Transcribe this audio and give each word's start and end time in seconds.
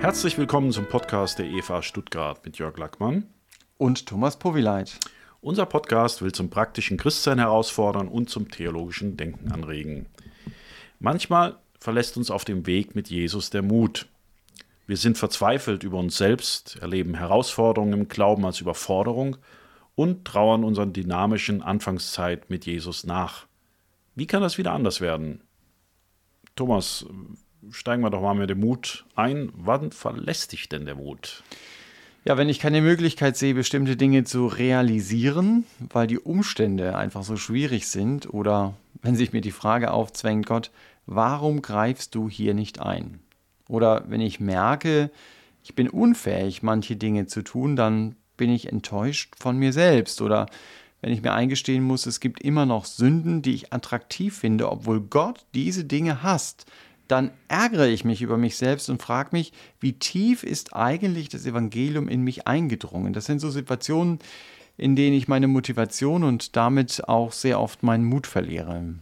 Herzlich 0.00 0.38
willkommen 0.38 0.70
zum 0.70 0.86
Podcast 0.86 1.40
der 1.40 1.46
EVA 1.46 1.82
Stuttgart 1.82 2.44
mit 2.44 2.56
Jörg 2.58 2.78
Lackmann 2.78 3.26
und 3.78 4.06
Thomas 4.06 4.38
Powileit. 4.38 4.96
Unser 5.40 5.66
Podcast 5.66 6.22
will 6.22 6.30
zum 6.30 6.50
praktischen 6.50 6.96
Christsein 6.96 7.40
herausfordern 7.40 8.06
und 8.06 8.30
zum 8.30 8.48
theologischen 8.48 9.16
Denken 9.16 9.50
anregen. 9.50 10.06
Manchmal 11.00 11.58
verlässt 11.80 12.16
uns 12.16 12.30
auf 12.30 12.44
dem 12.44 12.64
Weg 12.66 12.94
mit 12.94 13.10
Jesus 13.10 13.50
der 13.50 13.62
Mut. 13.62 14.06
Wir 14.86 14.96
sind 14.96 15.18
verzweifelt 15.18 15.82
über 15.82 15.98
uns 15.98 16.16
selbst, 16.16 16.76
erleben 16.80 17.14
Herausforderungen 17.14 17.92
im 17.92 18.08
Glauben 18.08 18.46
als 18.46 18.60
Überforderung 18.60 19.36
und 19.96 20.24
trauern 20.24 20.62
unserer 20.62 20.86
dynamischen 20.86 21.60
Anfangszeit 21.60 22.50
mit 22.50 22.66
Jesus 22.66 23.02
nach. 23.02 23.46
Wie 24.14 24.28
kann 24.28 24.42
das 24.42 24.58
wieder 24.58 24.72
anders 24.72 25.00
werden? 25.00 25.42
Thomas, 26.54 27.04
steigen 27.70 28.02
wir 28.02 28.10
doch 28.10 28.22
mal 28.22 28.34
mit 28.34 28.50
dem 28.50 28.60
Mut 28.60 29.04
ein. 29.14 29.50
Wann 29.54 29.92
verlässt 29.92 30.52
dich 30.52 30.68
denn 30.68 30.86
der 30.86 30.94
Mut? 30.94 31.42
Ja, 32.24 32.36
wenn 32.36 32.48
ich 32.48 32.58
keine 32.58 32.82
Möglichkeit 32.82 33.36
sehe, 33.36 33.54
bestimmte 33.54 33.96
Dinge 33.96 34.24
zu 34.24 34.46
realisieren, 34.46 35.64
weil 35.78 36.06
die 36.06 36.18
Umstände 36.18 36.96
einfach 36.96 37.22
so 37.22 37.36
schwierig 37.36 37.88
sind 37.88 38.32
oder 38.32 38.74
wenn 39.02 39.16
sich 39.16 39.32
mir 39.32 39.40
die 39.40 39.52
Frage 39.52 39.92
aufzwängt, 39.92 40.46
Gott, 40.46 40.70
warum 41.06 41.62
greifst 41.62 42.14
du 42.14 42.28
hier 42.28 42.54
nicht 42.54 42.80
ein? 42.80 43.20
Oder 43.68 44.04
wenn 44.08 44.20
ich 44.20 44.40
merke, 44.40 45.10
ich 45.62 45.74
bin 45.74 45.88
unfähig, 45.88 46.62
manche 46.62 46.96
Dinge 46.96 47.26
zu 47.26 47.42
tun, 47.42 47.76
dann 47.76 48.16
bin 48.36 48.50
ich 48.50 48.72
enttäuscht 48.72 49.34
von 49.38 49.56
mir 49.56 49.72
selbst. 49.72 50.20
Oder 50.20 50.46
wenn 51.00 51.12
ich 51.12 51.22
mir 51.22 51.32
eingestehen 51.32 51.84
muss, 51.84 52.06
es 52.06 52.20
gibt 52.20 52.40
immer 52.42 52.66
noch 52.66 52.84
Sünden, 52.84 53.42
die 53.42 53.54
ich 53.54 53.72
attraktiv 53.72 54.36
finde, 54.36 54.70
obwohl 54.70 55.00
Gott 55.00 55.44
diese 55.54 55.84
Dinge 55.84 56.22
hasst, 56.22 56.66
dann 57.08 57.30
ärgere 57.48 57.88
ich 57.88 58.04
mich 58.04 58.22
über 58.22 58.36
mich 58.36 58.56
selbst 58.56 58.88
und 58.90 59.02
frage 59.02 59.30
mich, 59.32 59.52
wie 59.80 59.94
tief 59.94 60.44
ist 60.44 60.76
eigentlich 60.76 61.28
das 61.28 61.46
Evangelium 61.46 62.08
in 62.08 62.22
mich 62.22 62.46
eingedrungen? 62.46 63.12
Das 63.12 63.26
sind 63.26 63.40
so 63.40 63.50
Situationen, 63.50 64.18
in 64.76 64.94
denen 64.94 65.16
ich 65.16 65.26
meine 65.26 65.48
Motivation 65.48 66.22
und 66.22 66.56
damit 66.56 67.08
auch 67.08 67.32
sehr 67.32 67.60
oft 67.60 67.82
meinen 67.82 68.04
Mut 68.04 68.26
verliere. 68.26 68.94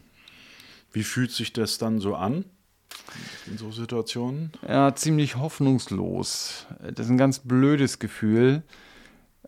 Wie 0.91 1.03
fühlt 1.03 1.31
sich 1.31 1.53
das 1.53 1.77
dann 1.77 1.99
so 1.99 2.15
an? 2.15 2.45
In 3.45 3.57
so 3.57 3.71
Situationen? 3.71 4.51
Ja, 4.67 4.95
ziemlich 4.95 5.35
hoffnungslos. 5.35 6.65
Das 6.93 7.05
ist 7.05 7.11
ein 7.11 7.17
ganz 7.17 7.39
blödes 7.39 7.99
Gefühl. 7.99 8.63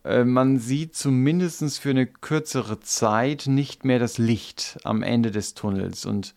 Äh, 0.04 0.24
man 0.24 0.60
sieht 0.60 0.96
zumindest 0.96 1.80
für 1.80 1.90
eine 1.90 2.06
kürzere 2.06 2.80
Zeit 2.82 3.48
nicht 3.48 3.86
mehr 3.86 4.00
das 4.00 4.18
Licht 4.18 4.78
am 4.84 5.02
Ende 5.02 5.32
des 5.32 5.56
Tunnels. 5.56 6.06
Und 6.06 6.36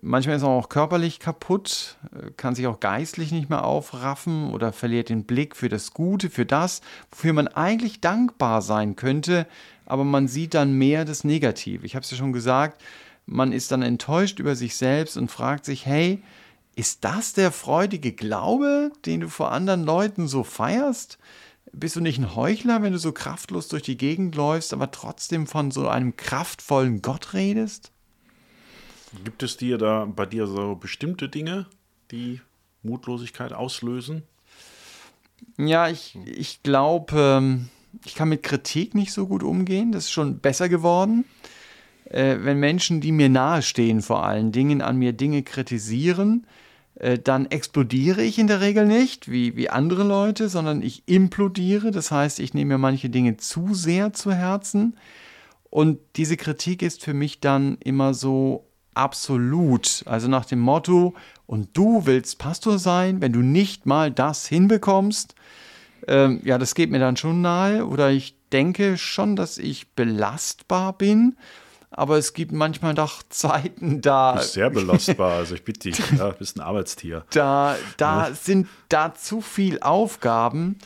Manchmal 0.00 0.36
ist 0.36 0.42
man 0.42 0.50
auch 0.50 0.68
körperlich 0.68 1.20
kaputt, 1.20 1.96
äh, 2.12 2.30
kann 2.36 2.54
sich 2.54 2.66
auch 2.66 2.80
geistlich 2.80 3.32
nicht 3.32 3.48
mehr 3.48 3.64
aufraffen 3.64 4.50
oder 4.52 4.72
verliert 4.72 5.08
den 5.08 5.24
Blick 5.24 5.54
für 5.56 5.68
das 5.68 5.92
Gute, 5.92 6.30
für 6.30 6.44
das, 6.44 6.80
wofür 7.10 7.32
man 7.32 7.48
eigentlich 7.48 8.00
dankbar 8.00 8.60
sein 8.60 8.96
könnte, 8.96 9.46
aber 9.86 10.04
man 10.04 10.28
sieht 10.28 10.54
dann 10.54 10.76
mehr 10.76 11.04
das 11.04 11.24
Negative. 11.24 11.86
Ich 11.86 11.94
habe 11.94 12.04
es 12.04 12.10
ja 12.10 12.16
schon 12.16 12.32
gesagt, 12.32 12.82
man 13.26 13.52
ist 13.52 13.70
dann 13.70 13.82
enttäuscht 13.82 14.38
über 14.40 14.56
sich 14.56 14.76
selbst 14.76 15.16
und 15.16 15.30
fragt 15.30 15.64
sich, 15.64 15.86
hey, 15.86 16.22
ist 16.76 17.04
das 17.04 17.32
der 17.32 17.52
freudige 17.52 18.12
Glaube, 18.12 18.90
den 19.06 19.20
du 19.20 19.28
vor 19.28 19.52
anderen 19.52 19.84
Leuten 19.84 20.26
so 20.26 20.42
feierst? 20.42 21.18
Bist 21.72 21.96
du 21.96 22.00
nicht 22.00 22.18
ein 22.18 22.34
Heuchler, 22.34 22.82
wenn 22.82 22.92
du 22.92 22.98
so 22.98 23.12
kraftlos 23.12 23.68
durch 23.68 23.82
die 23.82 23.96
Gegend 23.96 24.34
läufst, 24.34 24.72
aber 24.72 24.90
trotzdem 24.90 25.46
von 25.46 25.70
so 25.70 25.88
einem 25.88 26.16
kraftvollen 26.16 27.00
Gott 27.00 27.32
redest? 27.32 27.93
Gibt 29.22 29.42
es 29.42 29.56
dir 29.56 29.78
da 29.78 30.06
bei 30.06 30.26
dir 30.26 30.46
so 30.46 30.74
bestimmte 30.74 31.28
Dinge, 31.28 31.66
die 32.10 32.40
Mutlosigkeit 32.82 33.52
auslösen? 33.52 34.22
Ja, 35.56 35.88
ich, 35.88 36.18
ich 36.26 36.62
glaube, 36.62 37.14
ähm, 37.16 37.68
ich 38.04 38.14
kann 38.14 38.28
mit 38.28 38.42
Kritik 38.42 38.94
nicht 38.94 39.12
so 39.12 39.26
gut 39.26 39.42
umgehen. 39.42 39.92
Das 39.92 40.04
ist 40.04 40.12
schon 40.12 40.38
besser 40.38 40.68
geworden. 40.68 41.24
Äh, 42.06 42.38
wenn 42.40 42.58
Menschen, 42.58 43.00
die 43.00 43.12
mir 43.12 43.28
nahestehen, 43.28 44.02
vor 44.02 44.24
allen 44.24 44.52
Dingen 44.52 44.82
an 44.82 44.96
mir 44.96 45.12
Dinge 45.12 45.42
kritisieren, 45.42 46.46
äh, 46.96 47.18
dann 47.18 47.46
explodiere 47.46 48.22
ich 48.22 48.38
in 48.38 48.46
der 48.46 48.60
Regel 48.60 48.86
nicht, 48.86 49.30
wie, 49.30 49.56
wie 49.56 49.70
andere 49.70 50.04
Leute, 50.04 50.48
sondern 50.48 50.82
ich 50.82 51.02
implodiere. 51.06 51.90
Das 51.90 52.10
heißt, 52.10 52.40
ich 52.40 52.54
nehme 52.54 52.74
mir 52.74 52.78
manche 52.78 53.10
Dinge 53.10 53.36
zu 53.36 53.74
sehr 53.74 54.12
zu 54.12 54.32
Herzen. 54.32 54.96
Und 55.70 55.98
diese 56.16 56.36
Kritik 56.36 56.82
ist 56.82 57.02
für 57.02 57.14
mich 57.14 57.40
dann 57.40 57.78
immer 57.78 58.14
so 58.14 58.64
absolut. 58.94 60.02
Also 60.06 60.28
nach 60.28 60.44
dem 60.44 60.60
Motto, 60.60 61.14
und 61.46 61.76
du 61.76 62.06
willst 62.06 62.38
Pastor 62.38 62.78
sein, 62.78 63.20
wenn 63.20 63.32
du 63.32 63.40
nicht 63.40 63.86
mal 63.86 64.10
das 64.10 64.46
hinbekommst. 64.46 65.34
Ähm, 66.06 66.40
ja, 66.44 66.58
das 66.58 66.74
geht 66.74 66.90
mir 66.90 66.98
dann 66.98 67.16
schon 67.16 67.42
nahe. 67.42 67.86
Oder 67.86 68.10
ich 68.10 68.34
denke 68.52 68.96
schon, 68.96 69.36
dass 69.36 69.58
ich 69.58 69.92
belastbar 69.92 70.92
bin. 70.94 71.36
Aber 71.90 72.18
es 72.18 72.32
gibt 72.32 72.52
manchmal 72.52 72.94
doch 72.94 73.22
Zeiten, 73.28 74.00
da. 74.00 74.40
Sehr 74.40 74.70
belastbar, 74.70 75.34
also 75.34 75.54
ich 75.54 75.64
bitte 75.64 75.90
dich, 75.90 75.98
ja, 76.18 76.30
du 76.30 76.38
bist 76.38 76.56
ein 76.56 76.60
Arbeitstier. 76.60 77.24
Da, 77.30 77.76
da 77.96 78.28
ja. 78.28 78.34
sind 78.34 78.68
da 78.88 79.14
zu 79.14 79.40
viel 79.40 79.80
Aufgaben. 79.80 80.78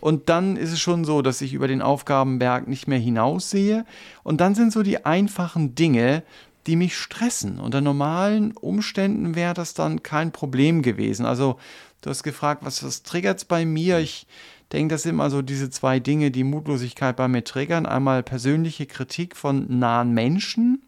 Und 0.00 0.30
dann 0.30 0.56
ist 0.56 0.72
es 0.72 0.80
schon 0.80 1.04
so, 1.04 1.20
dass 1.20 1.42
ich 1.42 1.52
über 1.52 1.68
den 1.68 1.82
Aufgabenberg 1.82 2.68
nicht 2.68 2.88
mehr 2.88 2.98
hinaussehe. 2.98 3.84
Und 4.22 4.40
dann 4.40 4.54
sind 4.54 4.72
so 4.72 4.82
die 4.82 5.04
einfachen 5.04 5.74
Dinge, 5.74 6.22
die 6.66 6.76
mich 6.76 6.96
stressen. 6.96 7.58
Unter 7.58 7.80
normalen 7.80 8.52
Umständen 8.52 9.34
wäre 9.34 9.54
das 9.54 9.74
dann 9.74 10.02
kein 10.02 10.32
Problem 10.32 10.82
gewesen. 10.82 11.26
Also 11.26 11.58
du 12.00 12.10
hast 12.10 12.22
gefragt, 12.22 12.64
was, 12.64 12.84
was 12.84 13.02
triggert 13.02 13.38
es 13.38 13.44
bei 13.44 13.64
mir? 13.64 13.98
Ich 13.98 14.26
denke, 14.72 14.94
das 14.94 15.02
sind 15.02 15.10
immer 15.10 15.30
so 15.30 15.42
diese 15.42 15.70
zwei 15.70 16.00
Dinge, 16.00 16.30
die 16.30 16.44
Mutlosigkeit 16.44 17.16
bei 17.16 17.28
mir 17.28 17.44
triggern. 17.44 17.86
Einmal 17.86 18.22
persönliche 18.22 18.86
Kritik 18.86 19.36
von 19.36 19.78
nahen 19.78 20.12
Menschen 20.12 20.82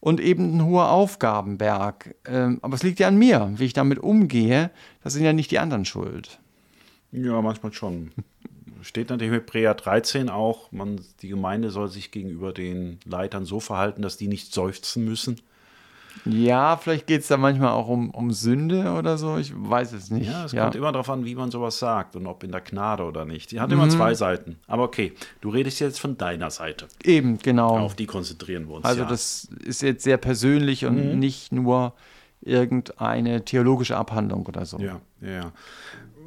und 0.00 0.20
eben 0.20 0.56
ein 0.56 0.64
hoher 0.64 0.90
Aufgabenberg. 0.90 2.14
Ähm, 2.26 2.58
aber 2.62 2.74
es 2.74 2.82
liegt 2.82 2.98
ja 2.98 3.08
an 3.08 3.16
mir, 3.16 3.52
wie 3.56 3.66
ich 3.66 3.72
damit 3.72 3.98
umgehe. 3.98 4.70
Das 5.02 5.12
sind 5.12 5.24
ja 5.24 5.32
nicht 5.32 5.50
die 5.50 5.58
anderen 5.58 5.84
schuld. 5.84 6.40
Ja, 7.12 7.42
manchmal 7.42 7.72
schon 7.72 8.10
steht 8.82 9.10
natürlich 9.10 9.32
mit 9.32 9.46
Prea 9.46 9.74
13 9.74 10.28
auch, 10.28 10.70
man, 10.72 11.00
die 11.22 11.28
Gemeinde 11.28 11.70
soll 11.70 11.88
sich 11.88 12.10
gegenüber 12.10 12.52
den 12.52 12.98
Leitern 13.04 13.44
so 13.44 13.60
verhalten, 13.60 14.02
dass 14.02 14.16
die 14.16 14.28
nicht 14.28 14.52
seufzen 14.52 15.04
müssen. 15.04 15.40
Ja, 16.26 16.76
vielleicht 16.76 17.06
geht 17.06 17.22
es 17.22 17.28
da 17.28 17.36
manchmal 17.36 17.70
auch 17.70 17.88
um, 17.88 18.10
um 18.10 18.32
Sünde 18.32 18.92
oder 18.92 19.16
so, 19.16 19.38
ich 19.38 19.52
weiß 19.56 19.92
es 19.92 20.10
nicht. 20.10 20.28
Ja, 20.28 20.44
es 20.44 20.52
ja. 20.52 20.62
kommt 20.62 20.76
immer 20.76 20.92
darauf 20.92 21.08
an, 21.08 21.24
wie 21.24 21.34
man 21.34 21.50
sowas 21.50 21.78
sagt 21.78 22.16
und 22.16 22.26
ob 22.26 22.44
in 22.44 22.52
der 22.52 22.60
Gnade 22.60 23.04
oder 23.04 23.24
nicht. 23.24 23.50
Die 23.50 23.60
hat 23.60 23.70
mhm. 23.70 23.74
immer 23.74 23.88
zwei 23.88 24.14
Seiten. 24.14 24.58
Aber 24.66 24.84
okay, 24.84 25.14
du 25.40 25.48
redest 25.48 25.80
jetzt 25.80 25.98
von 25.98 26.18
deiner 26.18 26.50
Seite. 26.50 26.86
Eben, 27.02 27.38
genau. 27.38 27.78
Auf 27.78 27.94
die 27.94 28.06
konzentrieren 28.06 28.68
wir 28.68 28.76
uns. 28.76 28.84
Also 28.84 29.02
ja. 29.02 29.08
das 29.08 29.48
ist 29.64 29.82
jetzt 29.82 30.04
sehr 30.04 30.18
persönlich 30.18 30.84
und 30.84 31.12
mhm. 31.12 31.18
nicht 31.18 31.50
nur 31.50 31.94
irgendeine 32.42 33.44
theologische 33.44 33.96
Abhandlung 33.96 34.44
oder 34.46 34.66
so. 34.66 34.78
Ja, 34.78 35.00
ja 35.20 35.52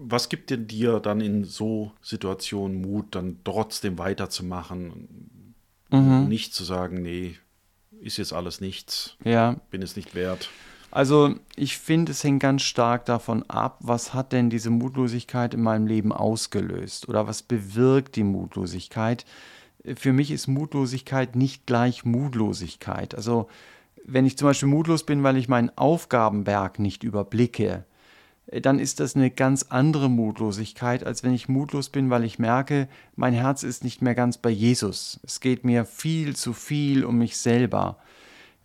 was 0.07 0.29
gibt 0.29 0.49
denn 0.49 0.67
dir 0.67 0.99
dann 0.99 1.21
in 1.21 1.43
so 1.43 1.91
Situationen 2.01 2.81
Mut, 2.81 3.15
dann 3.15 3.39
trotzdem 3.43 3.97
weiterzumachen? 3.97 5.43
Mhm. 5.91 6.27
Nicht 6.27 6.53
zu 6.53 6.63
sagen, 6.63 7.01
nee, 7.01 7.35
ist 7.99 8.17
jetzt 8.17 8.33
alles 8.33 8.61
nichts. 8.61 9.17
Ja. 9.23 9.55
Bin 9.71 9.81
es 9.81 9.95
nicht 9.95 10.15
wert. 10.15 10.49
Also 10.91 11.35
ich 11.55 11.77
finde, 11.77 12.13
es 12.13 12.23
hängt 12.23 12.41
ganz 12.41 12.61
stark 12.61 13.05
davon 13.05 13.43
ab, 13.49 13.79
was 13.81 14.13
hat 14.13 14.31
denn 14.31 14.49
diese 14.49 14.69
Mutlosigkeit 14.69 15.53
in 15.53 15.61
meinem 15.61 15.87
Leben 15.87 16.13
ausgelöst 16.13 17.09
oder 17.09 17.27
was 17.27 17.41
bewirkt 17.41 18.15
die 18.15 18.23
Mutlosigkeit. 18.23 19.25
Für 19.95 20.13
mich 20.13 20.31
ist 20.31 20.47
Mutlosigkeit 20.47 21.35
nicht 21.35 21.65
gleich 21.65 22.05
Mutlosigkeit. 22.05 23.13
Also 23.13 23.49
wenn 24.05 24.25
ich 24.25 24.37
zum 24.37 24.47
Beispiel 24.47 24.69
mutlos 24.69 25.05
bin, 25.05 25.23
weil 25.23 25.35
ich 25.35 25.49
meinen 25.49 25.71
Aufgabenberg 25.75 26.79
nicht 26.79 27.03
überblicke, 27.03 27.85
dann 28.47 28.79
ist 28.79 28.99
das 28.99 29.15
eine 29.15 29.31
ganz 29.31 29.63
andere 29.69 30.09
Mutlosigkeit, 30.09 31.03
als 31.03 31.23
wenn 31.23 31.33
ich 31.33 31.49
mutlos 31.49 31.89
bin, 31.89 32.09
weil 32.09 32.23
ich 32.23 32.39
merke, 32.39 32.87
mein 33.15 33.33
Herz 33.33 33.63
ist 33.63 33.83
nicht 33.83 34.01
mehr 34.01 34.15
ganz 34.15 34.37
bei 34.37 34.49
Jesus. 34.49 35.19
Es 35.23 35.39
geht 35.39 35.63
mir 35.63 35.85
viel 35.85 36.35
zu 36.35 36.53
viel 36.53 37.05
um 37.05 37.17
mich 37.17 37.37
selber. 37.37 37.97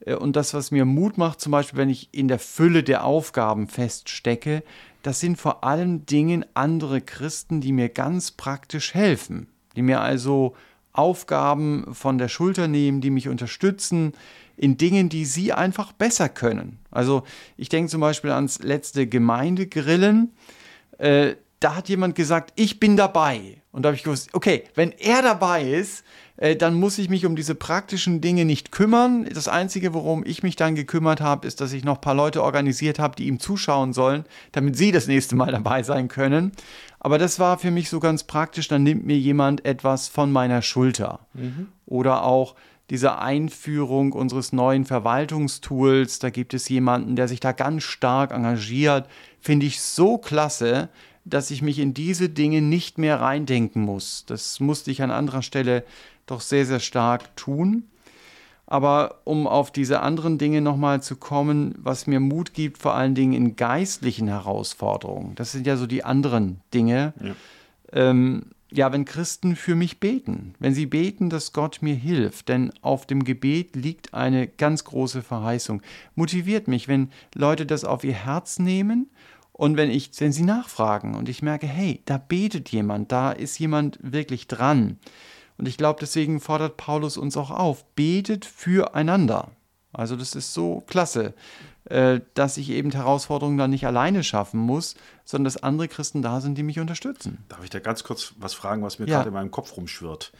Äh, 0.00 0.14
und 0.14 0.36
das, 0.36 0.54
was 0.54 0.70
mir 0.70 0.84
Mut 0.84 1.18
macht, 1.18 1.40
zum 1.40 1.52
Beispiel, 1.52 1.78
wenn 1.78 1.90
ich 1.90 2.08
in 2.12 2.28
der 2.28 2.38
Fülle 2.38 2.82
der 2.82 3.04
Aufgaben 3.04 3.68
feststecke, 3.68 4.62
das 5.02 5.20
sind 5.20 5.38
vor 5.38 5.64
allem 5.64 6.04
Dingen 6.04 6.44
andere 6.52 7.00
Christen, 7.00 7.60
die 7.60 7.72
mir 7.72 7.88
ganz 7.88 8.32
praktisch 8.32 8.92
helfen, 8.92 9.48
die 9.76 9.82
mir 9.82 10.00
also 10.00 10.54
Aufgaben 10.92 11.94
von 11.94 12.18
der 12.18 12.28
Schulter 12.28 12.68
nehmen, 12.68 13.00
die 13.00 13.10
mich 13.10 13.28
unterstützen, 13.28 14.12
in 14.60 14.76
Dingen, 14.76 15.08
die 15.08 15.24
sie 15.24 15.54
einfach 15.54 15.92
besser 15.92 16.28
können. 16.28 16.78
Also 16.90 17.22
ich 17.56 17.70
denke 17.70 17.90
zum 17.90 18.02
Beispiel 18.02 18.30
ans 18.30 18.58
letzte 18.58 19.06
Gemeindegrillen. 19.06 20.32
Äh, 20.98 21.36
da 21.60 21.76
hat 21.76 21.88
jemand 21.88 22.14
gesagt, 22.14 22.52
ich 22.56 22.78
bin 22.78 22.94
dabei. 22.94 23.62
Und 23.72 23.82
da 23.82 23.88
habe 23.88 23.96
ich 23.96 24.02
gewusst, 24.02 24.28
okay, 24.34 24.64
wenn 24.74 24.92
er 24.92 25.22
dabei 25.22 25.64
ist, 25.64 26.04
äh, 26.36 26.56
dann 26.56 26.74
muss 26.74 26.98
ich 26.98 27.08
mich 27.08 27.24
um 27.24 27.36
diese 27.36 27.54
praktischen 27.54 28.20
Dinge 28.20 28.44
nicht 28.44 28.70
kümmern. 28.70 29.26
Das 29.32 29.48
Einzige, 29.48 29.94
worum 29.94 30.26
ich 30.26 30.42
mich 30.42 30.56
dann 30.56 30.74
gekümmert 30.74 31.22
habe, 31.22 31.46
ist, 31.46 31.62
dass 31.62 31.72
ich 31.72 31.82
noch 31.82 31.96
ein 31.96 32.00
paar 32.02 32.14
Leute 32.14 32.42
organisiert 32.42 32.98
habe, 32.98 33.16
die 33.16 33.28
ihm 33.28 33.40
zuschauen 33.40 33.94
sollen, 33.94 34.24
damit 34.52 34.76
sie 34.76 34.92
das 34.92 35.06
nächste 35.06 35.36
Mal 35.36 35.52
dabei 35.52 35.82
sein 35.82 36.08
können. 36.08 36.52
Aber 36.98 37.16
das 37.16 37.38
war 37.38 37.58
für 37.58 37.70
mich 37.70 37.88
so 37.88 37.98
ganz 37.98 38.24
praktisch, 38.24 38.68
dann 38.68 38.82
nimmt 38.82 39.06
mir 39.06 39.18
jemand 39.18 39.64
etwas 39.64 40.08
von 40.08 40.30
meiner 40.30 40.60
Schulter. 40.60 41.20
Mhm. 41.32 41.68
Oder 41.86 42.24
auch 42.24 42.56
diese 42.90 43.18
Einführung 43.18 44.12
unseres 44.12 44.52
neuen 44.52 44.84
Verwaltungstools, 44.84 46.18
da 46.18 46.30
gibt 46.30 46.54
es 46.54 46.68
jemanden, 46.68 47.16
der 47.16 47.28
sich 47.28 47.40
da 47.40 47.52
ganz 47.52 47.84
stark 47.84 48.32
engagiert, 48.32 49.08
finde 49.40 49.66
ich 49.66 49.80
so 49.80 50.18
klasse, 50.18 50.88
dass 51.24 51.50
ich 51.50 51.62
mich 51.62 51.78
in 51.78 51.94
diese 51.94 52.28
Dinge 52.28 52.60
nicht 52.60 52.98
mehr 52.98 53.20
reindenken 53.20 53.82
muss. 53.82 54.24
Das 54.26 54.58
musste 54.58 54.90
ich 54.90 55.02
an 55.02 55.12
anderer 55.12 55.42
Stelle 55.42 55.84
doch 56.26 56.40
sehr, 56.40 56.66
sehr 56.66 56.80
stark 56.80 57.36
tun. 57.36 57.84
Aber 58.66 59.20
um 59.24 59.46
auf 59.46 59.72
diese 59.72 60.00
anderen 60.00 60.38
Dinge 60.38 60.60
nochmal 60.60 61.02
zu 61.02 61.16
kommen, 61.16 61.74
was 61.78 62.06
mir 62.06 62.20
Mut 62.20 62.54
gibt, 62.54 62.78
vor 62.78 62.94
allen 62.94 63.16
Dingen 63.16 63.32
in 63.32 63.56
geistlichen 63.56 64.28
Herausforderungen, 64.28 65.34
das 65.34 65.52
sind 65.52 65.66
ja 65.66 65.76
so 65.76 65.86
die 65.86 66.04
anderen 66.04 66.60
Dinge. 66.72 67.12
Ja. 67.20 67.34
Ähm, 67.92 68.46
ja, 68.72 68.92
wenn 68.92 69.04
Christen 69.04 69.56
für 69.56 69.74
mich 69.74 69.98
beten, 69.98 70.54
wenn 70.58 70.74
sie 70.74 70.86
beten, 70.86 71.28
dass 71.28 71.52
Gott 71.52 71.78
mir 71.80 71.94
hilft, 71.94 72.48
denn 72.48 72.72
auf 72.82 73.06
dem 73.06 73.24
Gebet 73.24 73.74
liegt 73.74 74.14
eine 74.14 74.46
ganz 74.46 74.84
große 74.84 75.22
Verheißung. 75.22 75.82
Motiviert 76.14 76.68
mich, 76.68 76.86
wenn 76.86 77.10
Leute 77.34 77.66
das 77.66 77.84
auf 77.84 78.04
ihr 78.04 78.14
Herz 78.14 78.58
nehmen 78.58 79.10
und 79.52 79.76
wenn 79.76 79.90
ich, 79.90 80.10
wenn 80.18 80.32
sie 80.32 80.44
nachfragen 80.44 81.16
und 81.16 81.28
ich 81.28 81.42
merke, 81.42 81.66
hey, 81.66 82.00
da 82.04 82.18
betet 82.18 82.68
jemand, 82.70 83.10
da 83.12 83.32
ist 83.32 83.58
jemand 83.58 83.98
wirklich 84.02 84.46
dran. 84.46 84.98
Und 85.58 85.66
ich 85.66 85.76
glaube, 85.76 85.98
deswegen 86.00 86.40
fordert 86.40 86.76
Paulus 86.76 87.18
uns 87.18 87.36
auch 87.36 87.50
auf, 87.50 87.84
betet 87.94 88.44
füreinander. 88.44 89.50
Also 89.92 90.14
das 90.14 90.34
ist 90.36 90.54
so 90.54 90.82
klasse, 90.86 91.34
dass 91.84 92.56
ich 92.56 92.70
eben 92.70 92.90
Herausforderungen 92.90 93.58
dann 93.58 93.70
nicht 93.70 93.86
alleine 93.86 94.22
schaffen 94.22 94.60
muss, 94.60 94.96
sondern 95.24 95.44
dass 95.44 95.62
andere 95.62 95.88
Christen 95.88 96.22
da 96.22 96.40
sind, 96.40 96.56
die 96.58 96.62
mich 96.62 96.78
unterstützen. 96.78 97.44
Darf 97.48 97.64
ich 97.64 97.70
da 97.70 97.78
ganz 97.78 98.04
kurz 98.04 98.34
was 98.38 98.54
fragen, 98.54 98.82
was 98.82 98.98
mir 98.98 99.06
ja. 99.06 99.16
gerade 99.16 99.28
in 99.28 99.34
meinem 99.34 99.50
Kopf 99.50 99.76
rumschwirrt? 99.76 100.32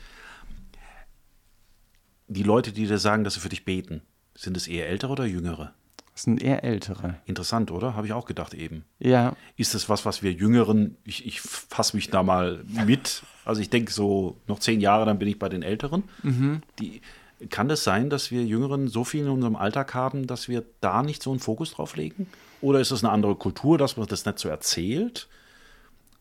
Die 2.28 2.42
Leute, 2.42 2.72
die 2.72 2.86
dir 2.86 2.98
sagen, 2.98 3.24
dass 3.24 3.34
sie 3.34 3.40
für 3.40 3.48
dich 3.48 3.64
beten, 3.64 4.02
sind 4.34 4.56
es 4.56 4.68
eher 4.68 4.88
ältere 4.88 5.12
oder 5.12 5.24
jüngere? 5.24 5.72
Das 6.12 6.24
sind 6.24 6.42
eher 6.42 6.62
ältere. 6.64 7.16
Interessant, 7.24 7.70
oder? 7.70 7.94
Habe 7.94 8.06
ich 8.06 8.12
auch 8.12 8.26
gedacht 8.26 8.52
eben. 8.52 8.84
Ja. 8.98 9.34
Ist 9.56 9.74
das 9.74 9.88
was, 9.88 10.04
was 10.04 10.22
wir 10.22 10.32
Jüngeren, 10.32 10.96
ich, 11.04 11.26
ich 11.26 11.40
fasse 11.40 11.96
mich 11.96 12.10
da 12.10 12.22
mal 12.22 12.62
mit, 12.86 13.22
also 13.44 13.62
ich 13.62 13.70
denke 13.70 13.90
so 13.90 14.36
noch 14.46 14.58
zehn 14.58 14.80
Jahre, 14.80 15.06
dann 15.06 15.18
bin 15.18 15.28
ich 15.28 15.38
bei 15.38 15.48
den 15.48 15.62
Älteren. 15.62 16.04
Mhm. 16.22 16.60
Die, 16.78 17.00
kann 17.48 17.68
das 17.68 17.84
sein, 17.84 18.10
dass 18.10 18.30
wir 18.30 18.44
Jüngeren 18.44 18.88
so 18.88 19.04
viel 19.04 19.22
in 19.22 19.30
unserem 19.30 19.56
Alltag 19.56 19.94
haben, 19.94 20.26
dass 20.26 20.48
wir 20.48 20.64
da 20.80 21.02
nicht 21.02 21.22
so 21.22 21.30
einen 21.30 21.40
Fokus 21.40 21.72
drauf 21.72 21.96
legen? 21.96 22.26
Oder 22.60 22.80
ist 22.80 22.90
das 22.90 23.02
eine 23.02 23.12
andere 23.12 23.34
Kultur, 23.34 23.78
dass 23.78 23.96
man 23.96 24.06
das 24.06 24.26
nicht 24.26 24.38
so 24.38 24.48
erzählt? 24.48 25.28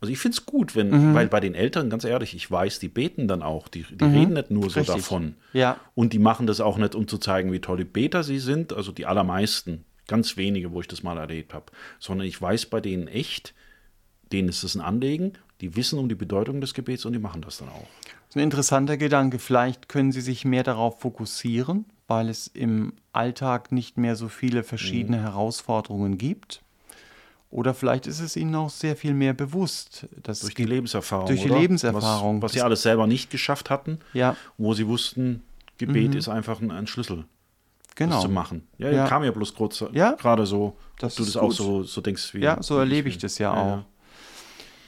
Also 0.01 0.13
ich 0.13 0.19
finde 0.19 0.37
es 0.37 0.45
gut, 0.45 0.75
wenn, 0.75 0.89
mhm. 0.89 1.13
weil 1.13 1.27
bei 1.27 1.41
den 1.41 1.55
Eltern, 1.55 1.89
ganz 1.89 2.05
ehrlich, 2.05 2.33
ich 2.33 2.49
weiß, 2.49 2.79
die 2.79 2.87
beten 2.87 3.27
dann 3.27 3.41
auch, 3.41 3.67
die, 3.67 3.83
die 3.83 4.05
mhm. 4.05 4.17
reden 4.17 4.33
nicht 4.33 4.49
nur 4.49 4.69
so 4.69 4.79
Richtig. 4.79 4.95
davon. 4.95 5.35
Ja. 5.51 5.77
Und 5.93 6.13
die 6.13 6.19
machen 6.19 6.47
das 6.47 6.61
auch 6.61 6.77
nicht, 6.77 6.95
um 6.95 7.07
zu 7.07 7.17
zeigen, 7.17 7.51
wie 7.51 7.59
tolle 7.59 7.83
Beter 7.83 8.23
sie 8.23 8.39
sind, 8.39 8.71
also 8.71 8.93
die 8.93 9.05
allermeisten, 9.05 9.83
ganz 10.07 10.37
wenige, 10.37 10.71
wo 10.71 10.79
ich 10.79 10.87
das 10.87 11.03
mal 11.03 11.17
erlebt 11.17 11.53
habe, 11.53 11.65
sondern 11.99 12.25
ich 12.27 12.41
weiß 12.41 12.67
bei 12.67 12.79
denen 12.79 13.07
echt, 13.07 13.53
denen 14.31 14.47
ist 14.47 14.63
es 14.63 14.75
ein 14.75 14.81
Anliegen, 14.81 15.33
die 15.59 15.75
wissen 15.75 15.99
um 15.99 16.07
die 16.07 16.15
Bedeutung 16.15 16.61
des 16.61 16.73
Gebets 16.73 17.03
und 17.03 17.11
die 17.11 17.19
machen 17.19 17.41
das 17.41 17.57
dann 17.57 17.67
auch. 17.67 17.87
Das 18.29 18.35
ist 18.35 18.41
ein 18.41 18.43
interessanter 18.43 18.95
Gedanke. 18.95 19.39
Vielleicht 19.39 19.89
können 19.89 20.11
sie 20.11 20.21
sich 20.21 20.45
mehr 20.45 20.61
darauf 20.61 20.99
fokussieren, 20.99 21.85
weil 22.07 22.29
es 22.29 22.45
im 22.45 22.93
Alltag 23.11 23.71
nicht 23.71 23.97
mehr 23.97 24.15
so 24.15 24.27
viele 24.27 24.63
verschiedene 24.63 25.17
mhm. 25.17 25.21
Herausforderungen 25.21 26.19
gibt. 26.19 26.61
Oder 27.49 27.73
vielleicht 27.73 28.05
ist 28.05 28.19
es 28.19 28.35
ihnen 28.35 28.53
auch 28.53 28.69
sehr 28.69 28.95
viel 28.95 29.15
mehr 29.15 29.33
bewusst. 29.33 30.07
Dass 30.21 30.41
durch 30.41 30.53
die 30.53 30.65
Lebenserfahrung. 30.65 31.25
Durch 31.25 31.41
die 31.41 31.49
oder? 31.49 31.59
Lebenserfahrung. 31.59 32.37
Was, 32.43 32.49
was, 32.49 32.51
sie 32.51 32.61
alles 32.61 32.83
selber 32.83 33.07
nicht 33.07 33.31
geschafft 33.31 33.71
hatten, 33.71 33.97
ja. 34.13 34.35
wo 34.59 34.75
sie 34.75 34.85
wussten, 34.85 35.41
Gebet 35.79 36.11
mhm. 36.11 36.17
ist 36.17 36.29
einfach 36.29 36.61
ein, 36.61 36.69
ein 36.69 36.85
Schlüssel. 36.85 37.25
Genau. 37.95 38.17
Das 38.17 38.21
zu 38.21 38.29
machen. 38.29 38.67
Ja, 38.77 38.91
ja. 38.91 39.07
kam 39.07 39.23
ja 39.23 39.31
bloß 39.31 39.55
kurz 39.55 39.83
ja? 39.91 40.11
gerade 40.11 40.45
so, 40.45 40.77
dass 40.99 41.15
du 41.15 41.23
das 41.23 41.33
gut. 41.33 41.41
auch 41.41 41.51
so, 41.51 41.81
so 41.83 41.99
denkst. 42.01 42.35
Wie, 42.35 42.41
ja, 42.41 42.61
so 42.61 42.77
erlebe 42.77 43.09
ich 43.09 43.17
das 43.17 43.39
ja, 43.39 43.55
ja 43.55 43.83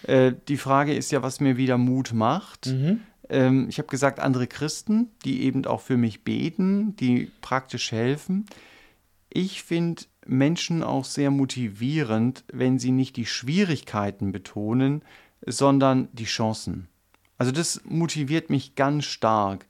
auch. 0.06 0.08
Äh, 0.08 0.34
die 0.48 0.58
Frage 0.58 0.94
ist 0.94 1.12
ja, 1.12 1.24
was 1.24 1.40
mir 1.40 1.58
wieder 1.58 1.80
Mut 1.80 2.14
macht. 2.14 2.68
Mhm. 2.68 3.02
Ähm, 3.32 3.68
ich 3.70 3.80
habe 3.80 3.88
gesagt, 3.88 4.20
andere 4.20 4.46
Christen, 4.46 5.10
die 5.26 5.44
eben 5.44 5.66
auch 5.66 5.82
für 5.82 5.98
mich 5.98 6.24
beten, 6.24 6.96
die 6.98 7.32
praktisch 7.42 7.92
helfen. 7.92 8.46
Ich 9.30 9.64
finde 9.64 10.04
Menschen 10.28 10.84
auch 10.84 11.06
sehr 11.06 11.32
motivierend, 11.32 12.44
wenn 12.52 12.78
sie 12.78 12.92
nicht 12.92 13.16
die 13.16 13.26
Schwierigkeiten 13.26 14.32
betonen, 14.32 15.02
sondern 15.46 16.10
die 16.12 16.26
Chancen. 16.26 16.88
Also 17.38 17.52
das 17.52 17.82
motiviert 17.86 18.50
mich 18.50 18.76
ganz 18.76 19.06
stark. 19.06 19.66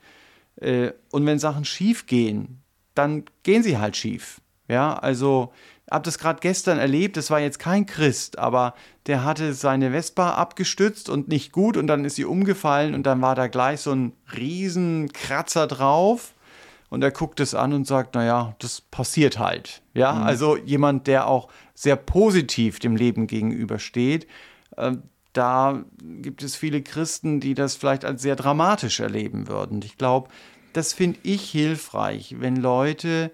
Äh, 0.57 0.91
und 1.11 1.25
wenn 1.25 1.39
Sachen 1.39 1.63
schief 1.63 2.07
gehen, 2.07 2.61
dann 2.95 3.23
gehen 3.43 3.63
sie 3.63 3.77
halt 3.77 3.95
schief. 3.95 4.41
Ja, 4.67 4.97
also 4.97 5.53
habe 5.91 6.05
das 6.05 6.17
gerade 6.17 6.39
gestern 6.39 6.79
erlebt, 6.79 7.17
das 7.17 7.29
war 7.29 7.39
jetzt 7.39 7.59
kein 7.59 7.85
Christ, 7.85 8.39
aber 8.39 8.73
der 9.07 9.23
hatte 9.23 9.53
seine 9.53 9.91
Vespa 9.91 10.31
abgestützt 10.31 11.09
und 11.09 11.27
nicht 11.27 11.51
gut 11.51 11.75
und 11.77 11.87
dann 11.87 12.05
ist 12.05 12.15
sie 12.15 12.25
umgefallen 12.25 12.95
und 12.95 13.03
dann 13.03 13.21
war 13.21 13.35
da 13.35 13.47
gleich 13.47 13.81
so 13.81 13.91
ein 13.91 14.13
Riesenkratzer 14.35 15.67
drauf 15.67 16.33
und 16.89 17.03
er 17.03 17.11
guckt 17.11 17.39
es 17.39 17.53
an 17.53 17.73
und 17.73 17.85
sagt, 17.85 18.15
naja, 18.15 18.55
das 18.59 18.81
passiert 18.81 19.37
halt. 19.37 19.81
Ja, 19.93 20.13
mhm. 20.13 20.23
also 20.23 20.57
jemand, 20.57 21.07
der 21.07 21.27
auch 21.27 21.49
sehr 21.73 21.95
positiv 21.95 22.79
dem 22.79 22.95
Leben 22.95 23.27
gegenübersteht. 23.27 24.27
Äh, 24.77 24.93
da 25.33 25.83
gibt 26.01 26.43
es 26.43 26.55
viele 26.55 26.81
Christen, 26.81 27.39
die 27.39 27.53
das 27.53 27.75
vielleicht 27.75 28.03
als 28.03 28.21
sehr 28.21 28.35
dramatisch 28.35 28.99
erleben 28.99 29.47
würden. 29.47 29.81
Ich 29.83 29.97
glaube, 29.97 30.29
das 30.73 30.93
finde 30.93 31.19
ich 31.23 31.49
hilfreich, 31.49 32.35
wenn 32.39 32.55
Leute 32.55 33.31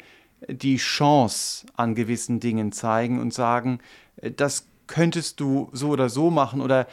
die 0.48 0.78
Chance 0.78 1.66
an 1.75 1.95
gewissen 1.95 2.39
Dingen 2.39 2.72
zeigen 2.72 3.19
und 3.19 3.34
sagen, 3.34 3.80
äh, 4.18 4.31
das 4.31 4.68
könntest 4.88 5.39
du 5.39 5.69
so 5.74 5.89
oder 5.89 6.10
so 6.10 6.31
machen 6.31 6.62
oder 6.62 6.88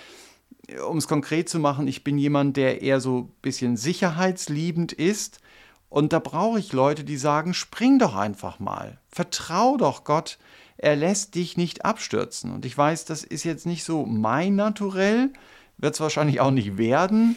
äh, 0.69 0.81
um 0.81 0.99
es 0.99 1.09
konkret 1.09 1.49
zu 1.49 1.59
machen, 1.59 1.87
ich 1.87 2.05
bin 2.05 2.19
jemand, 2.19 2.57
der 2.57 2.83
eher 2.83 3.01
so 3.01 3.19
ein 3.21 3.33
bisschen 3.43 3.77
sicherheitsliebend 3.77 4.93
ist. 4.93 5.41
Und 5.89 6.13
da 6.13 6.19
brauche 6.19 6.59
ich 6.59 6.73
Leute, 6.73 7.05
die 7.05 7.17
sagen, 7.17 7.55
spring 7.55 8.01
doch 8.01 8.17
einfach 8.17 8.59
mal, 8.59 8.99
vertrau 9.09 9.77
doch 9.77 10.03
Gott, 10.03 10.39
er 10.77 10.97
lässt 10.97 11.37
dich 11.37 11.57
nicht 11.57 11.85
abstürzen. 11.85 12.53
Und 12.53 12.65
ich 12.65 12.77
weiß, 12.77 13.05
das 13.05 13.23
ist 13.23 13.45
jetzt 13.45 13.65
nicht 13.65 13.85
so 13.85 14.05
mein 14.05 14.57
Naturell, 14.57 15.33
wird 15.79 15.95
es 15.95 16.01
wahrscheinlich 16.01 16.41
auch 16.41 16.51
nicht 16.51 16.79
werden, 16.79 17.37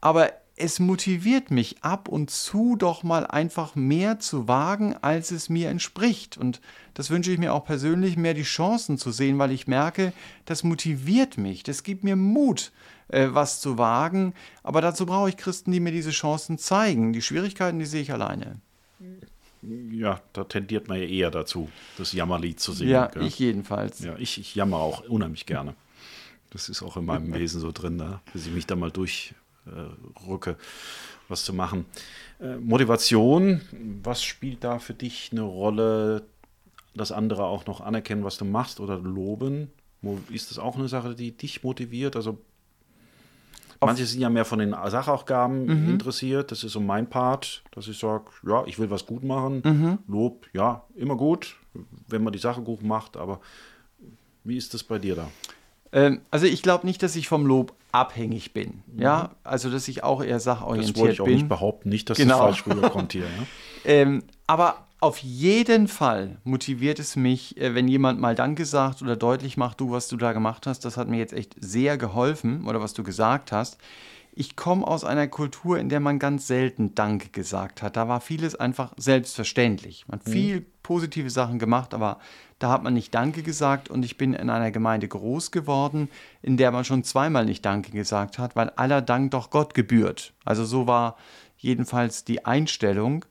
aber 0.00 0.32
es 0.58 0.80
motiviert 0.80 1.50
mich 1.50 1.82
ab 1.82 2.08
und 2.08 2.30
zu 2.30 2.76
doch 2.76 3.02
mal 3.02 3.26
einfach 3.26 3.76
mehr 3.76 4.18
zu 4.18 4.48
wagen, 4.48 4.96
als 5.00 5.30
es 5.30 5.48
mir 5.48 5.70
entspricht. 5.70 6.36
Und 6.36 6.60
das 6.94 7.10
wünsche 7.10 7.30
ich 7.30 7.38
mir 7.38 7.54
auch 7.54 7.64
persönlich, 7.64 8.16
mehr 8.16 8.34
die 8.34 8.42
Chancen 8.42 8.98
zu 8.98 9.12
sehen, 9.12 9.38
weil 9.38 9.52
ich 9.52 9.66
merke, 9.66 10.12
das 10.46 10.64
motiviert 10.64 11.38
mich, 11.38 11.62
das 11.62 11.82
gibt 11.82 12.02
mir 12.02 12.16
Mut, 12.16 12.72
äh, 13.08 13.28
was 13.30 13.60
zu 13.60 13.78
wagen. 13.78 14.34
Aber 14.62 14.80
dazu 14.80 15.06
brauche 15.06 15.28
ich 15.28 15.36
Christen, 15.36 15.70
die 15.70 15.80
mir 15.80 15.92
diese 15.92 16.10
Chancen 16.10 16.58
zeigen. 16.58 17.12
Die 17.12 17.22
Schwierigkeiten, 17.22 17.78
die 17.78 17.86
sehe 17.86 18.02
ich 18.02 18.12
alleine. 18.12 18.60
Ja, 19.62 20.20
da 20.32 20.44
tendiert 20.44 20.88
man 20.88 20.98
ja 20.98 21.06
eher 21.06 21.30
dazu, 21.30 21.68
das 21.96 22.12
Jammerlied 22.12 22.60
zu 22.60 22.72
singen. 22.72 22.90
Ja, 22.90 23.06
gell? 23.06 23.26
ich 23.26 23.38
jedenfalls. 23.38 24.00
Ja, 24.00 24.16
ich, 24.16 24.38
ich 24.38 24.54
jammer 24.54 24.78
auch 24.78 25.08
unheimlich 25.08 25.46
gerne. 25.46 25.74
Das 26.50 26.68
ist 26.68 26.82
auch 26.82 26.96
in 26.96 27.04
meinem 27.04 27.32
Wesen 27.38 27.60
so 27.60 27.72
drin, 27.72 27.96
ne? 27.96 28.20
bis 28.32 28.46
ich 28.46 28.52
mich 28.52 28.66
da 28.66 28.76
mal 28.76 28.90
durchrücke, 29.68 30.56
was 31.28 31.44
zu 31.44 31.52
machen. 31.52 31.86
Äh, 32.40 32.56
Motivation, 32.56 33.60
was 34.02 34.22
spielt 34.22 34.64
da 34.64 34.78
für 34.78 34.94
dich 34.94 35.30
eine 35.32 35.42
Rolle, 35.42 36.22
dass 36.94 37.12
andere 37.12 37.44
auch 37.44 37.66
noch 37.66 37.80
anerkennen, 37.80 38.24
was 38.24 38.38
du 38.38 38.44
machst 38.44 38.80
oder 38.80 38.98
loben? 38.98 39.70
Ist 40.30 40.50
das 40.50 40.58
auch 40.58 40.76
eine 40.76 40.88
Sache, 40.88 41.14
die 41.14 41.36
dich 41.36 41.62
motiviert? 41.64 42.16
Also 42.16 42.38
Manche 43.80 44.06
sind 44.06 44.20
ja 44.20 44.28
mehr 44.28 44.44
von 44.44 44.58
den 44.58 44.74
Sachaufgaben 44.86 45.66
mhm. 45.66 45.90
interessiert. 45.90 46.50
Das 46.50 46.64
ist 46.64 46.72
so 46.72 46.80
mein 46.80 47.08
Part, 47.08 47.62
dass 47.70 47.86
ich 47.86 47.98
sage, 47.98 48.24
ja, 48.46 48.64
ich 48.66 48.78
will 48.78 48.90
was 48.90 49.06
gut 49.06 49.22
machen. 49.22 49.62
Mhm. 49.64 49.98
Lob, 50.08 50.46
ja, 50.52 50.84
immer 50.96 51.16
gut, 51.16 51.56
wenn 52.08 52.24
man 52.24 52.32
die 52.32 52.40
Sache 52.40 52.60
gut 52.60 52.82
macht. 52.82 53.16
Aber 53.16 53.40
wie 54.42 54.56
ist 54.56 54.74
das 54.74 54.82
bei 54.82 54.98
dir 54.98 55.14
da? 55.14 55.30
Ähm, 55.92 56.20
also 56.30 56.46
ich 56.46 56.62
glaube 56.62 56.86
nicht, 56.86 57.02
dass 57.02 57.16
ich 57.16 57.28
vom 57.28 57.46
Lob 57.46 57.74
abhängig 57.92 58.52
bin. 58.52 58.82
Mhm. 58.86 59.02
Ja, 59.02 59.30
also 59.44 59.70
dass 59.70 59.88
ich 59.88 60.04
auch 60.04 60.22
eher 60.22 60.40
sachorientiert 60.40 60.94
bin. 60.94 60.94
Das 60.94 61.00
wollte 61.00 61.12
ich 61.14 61.20
auch 61.20 61.24
bin. 61.24 61.34
nicht 61.34 61.48
behaupten, 61.48 61.88
nicht, 61.88 62.10
dass 62.10 62.18
genau. 62.18 62.46
das 62.46 62.58
falsch 62.58 62.66
rüberkommt 62.66 63.12
hier. 63.12 63.24
Ja? 63.38 63.46
ähm, 63.92 64.22
aber 64.46 64.86
auf 65.00 65.18
jeden 65.18 65.86
Fall 65.86 66.38
motiviert 66.44 66.98
es 66.98 67.14
mich, 67.14 67.56
äh, 67.56 67.74
wenn 67.74 67.86
jemand 67.86 68.20
mal 68.20 68.34
Danke 68.34 68.64
sagt 68.64 69.00
oder 69.02 69.16
deutlich 69.16 69.56
macht, 69.56 69.80
du, 69.80 69.92
was 69.92 70.08
du 70.08 70.16
da 70.16 70.32
gemacht 70.32 70.66
hast, 70.66 70.84
das 70.84 70.96
hat 70.96 71.08
mir 71.08 71.18
jetzt 71.18 71.32
echt 71.32 71.54
sehr 71.60 71.96
geholfen 71.96 72.66
oder 72.66 72.80
was 72.80 72.94
du 72.94 73.04
gesagt 73.04 73.52
hast. 73.52 73.78
Ich 74.38 74.54
komme 74.54 74.86
aus 74.86 75.02
einer 75.02 75.26
Kultur, 75.26 75.80
in 75.80 75.88
der 75.88 75.98
man 75.98 76.20
ganz 76.20 76.46
selten 76.46 76.94
Danke 76.94 77.28
gesagt 77.30 77.82
hat. 77.82 77.96
Da 77.96 78.06
war 78.06 78.20
vieles 78.20 78.54
einfach 78.54 78.92
selbstverständlich. 78.96 80.04
Man 80.06 80.20
hat 80.20 80.28
mhm. 80.28 80.32
viel 80.32 80.66
positive 80.84 81.28
Sachen 81.28 81.58
gemacht, 81.58 81.92
aber 81.92 82.20
da 82.60 82.70
hat 82.70 82.84
man 82.84 82.94
nicht 82.94 83.12
Danke 83.12 83.42
gesagt 83.42 83.88
und 83.88 84.04
ich 84.04 84.16
bin 84.16 84.34
in 84.34 84.48
einer 84.48 84.70
Gemeinde 84.70 85.08
groß 85.08 85.50
geworden, 85.50 86.08
in 86.40 86.56
der 86.56 86.70
man 86.70 86.84
schon 86.84 87.02
zweimal 87.02 87.46
nicht 87.46 87.64
Danke 87.64 87.90
gesagt 87.90 88.38
hat, 88.38 88.54
weil 88.54 88.70
aller 88.70 89.02
Dank 89.02 89.32
doch 89.32 89.50
Gott 89.50 89.74
gebührt. 89.74 90.34
Also 90.44 90.64
so 90.64 90.86
war 90.86 91.16
jedenfalls 91.56 92.22
die 92.22 92.46
Einstellung. 92.46 93.24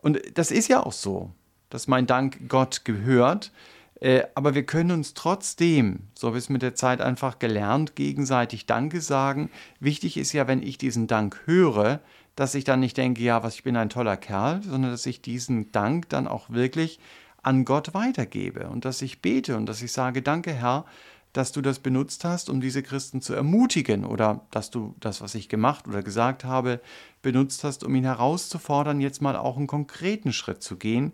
Und 0.00 0.18
das 0.38 0.50
ist 0.50 0.68
ja 0.68 0.82
auch 0.82 0.92
so, 0.92 1.30
dass 1.68 1.88
mein 1.88 2.06
Dank 2.06 2.48
Gott 2.48 2.86
gehört. 2.86 3.52
Äh, 4.00 4.24
aber 4.34 4.54
wir 4.54 4.64
können 4.64 4.92
uns 4.92 5.14
trotzdem, 5.14 6.08
so 6.14 6.28
habe 6.28 6.38
ich 6.38 6.44
es 6.44 6.50
mit 6.50 6.62
der 6.62 6.74
Zeit 6.74 7.00
einfach 7.00 7.38
gelernt, 7.38 7.96
gegenseitig 7.96 8.66
Danke 8.66 9.00
sagen. 9.00 9.50
Wichtig 9.80 10.16
ist 10.16 10.32
ja, 10.32 10.46
wenn 10.46 10.62
ich 10.62 10.78
diesen 10.78 11.06
Dank 11.06 11.40
höre, 11.46 12.00
dass 12.36 12.54
ich 12.54 12.64
dann 12.64 12.80
nicht 12.80 12.96
denke, 12.96 13.22
ja, 13.22 13.42
was, 13.42 13.56
ich 13.56 13.64
bin 13.64 13.76
ein 13.76 13.90
toller 13.90 14.16
Kerl, 14.16 14.62
sondern 14.62 14.92
dass 14.92 15.06
ich 15.06 15.20
diesen 15.20 15.72
Dank 15.72 16.08
dann 16.10 16.28
auch 16.28 16.50
wirklich 16.50 17.00
an 17.42 17.64
Gott 17.64 17.94
weitergebe 17.94 18.68
und 18.68 18.84
dass 18.84 19.02
ich 19.02 19.20
bete 19.20 19.56
und 19.56 19.66
dass 19.66 19.82
ich 19.82 19.92
sage, 19.92 20.22
danke 20.22 20.52
Herr, 20.52 20.84
dass 21.32 21.52
du 21.52 21.60
das 21.60 21.80
benutzt 21.80 22.24
hast, 22.24 22.48
um 22.48 22.60
diese 22.60 22.82
Christen 22.82 23.20
zu 23.20 23.34
ermutigen 23.34 24.04
oder 24.04 24.46
dass 24.50 24.70
du 24.70 24.94
das, 25.00 25.20
was 25.20 25.34
ich 25.34 25.48
gemacht 25.48 25.86
oder 25.88 26.02
gesagt 26.02 26.44
habe, 26.44 26.80
benutzt 27.22 27.64
hast, 27.64 27.84
um 27.84 27.94
ihn 27.94 28.04
herauszufordern, 28.04 29.00
jetzt 29.00 29.20
mal 29.20 29.36
auch 29.36 29.56
einen 29.56 29.66
konkreten 29.66 30.32
Schritt 30.32 30.62
zu 30.62 30.76
gehen. 30.76 31.12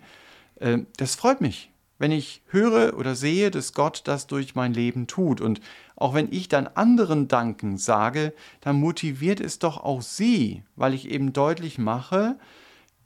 Äh, 0.57 0.81
das 0.97 1.15
freut 1.15 1.41
mich 1.41 1.71
wenn 1.99 2.13
ich 2.13 2.43
höre 2.49 2.99
oder 2.99 3.15
sehe, 3.15 3.51
dass 3.51 3.73
Gott 3.73 4.03
das 4.05 4.27
durch 4.27 4.55
mein 4.55 4.75
Leben 4.75 5.07
tut. 5.07 5.41
Und 5.41 5.61
auch 5.97 6.15
wenn 6.15 6.33
ich 6.33 6.49
dann 6.49 6.67
anderen 6.67 7.29
danken 7.29 7.79
sage, 7.79 8.33
dann 8.61 8.77
motiviert 8.77 9.41
es 9.41 9.59
doch 9.59 9.79
auch 9.79 10.03
sie, 10.03 10.65
weil 10.77 10.95
ich 10.95 11.09
eben 11.09 11.33
deutlich 11.33 11.79
mache, 11.79 12.37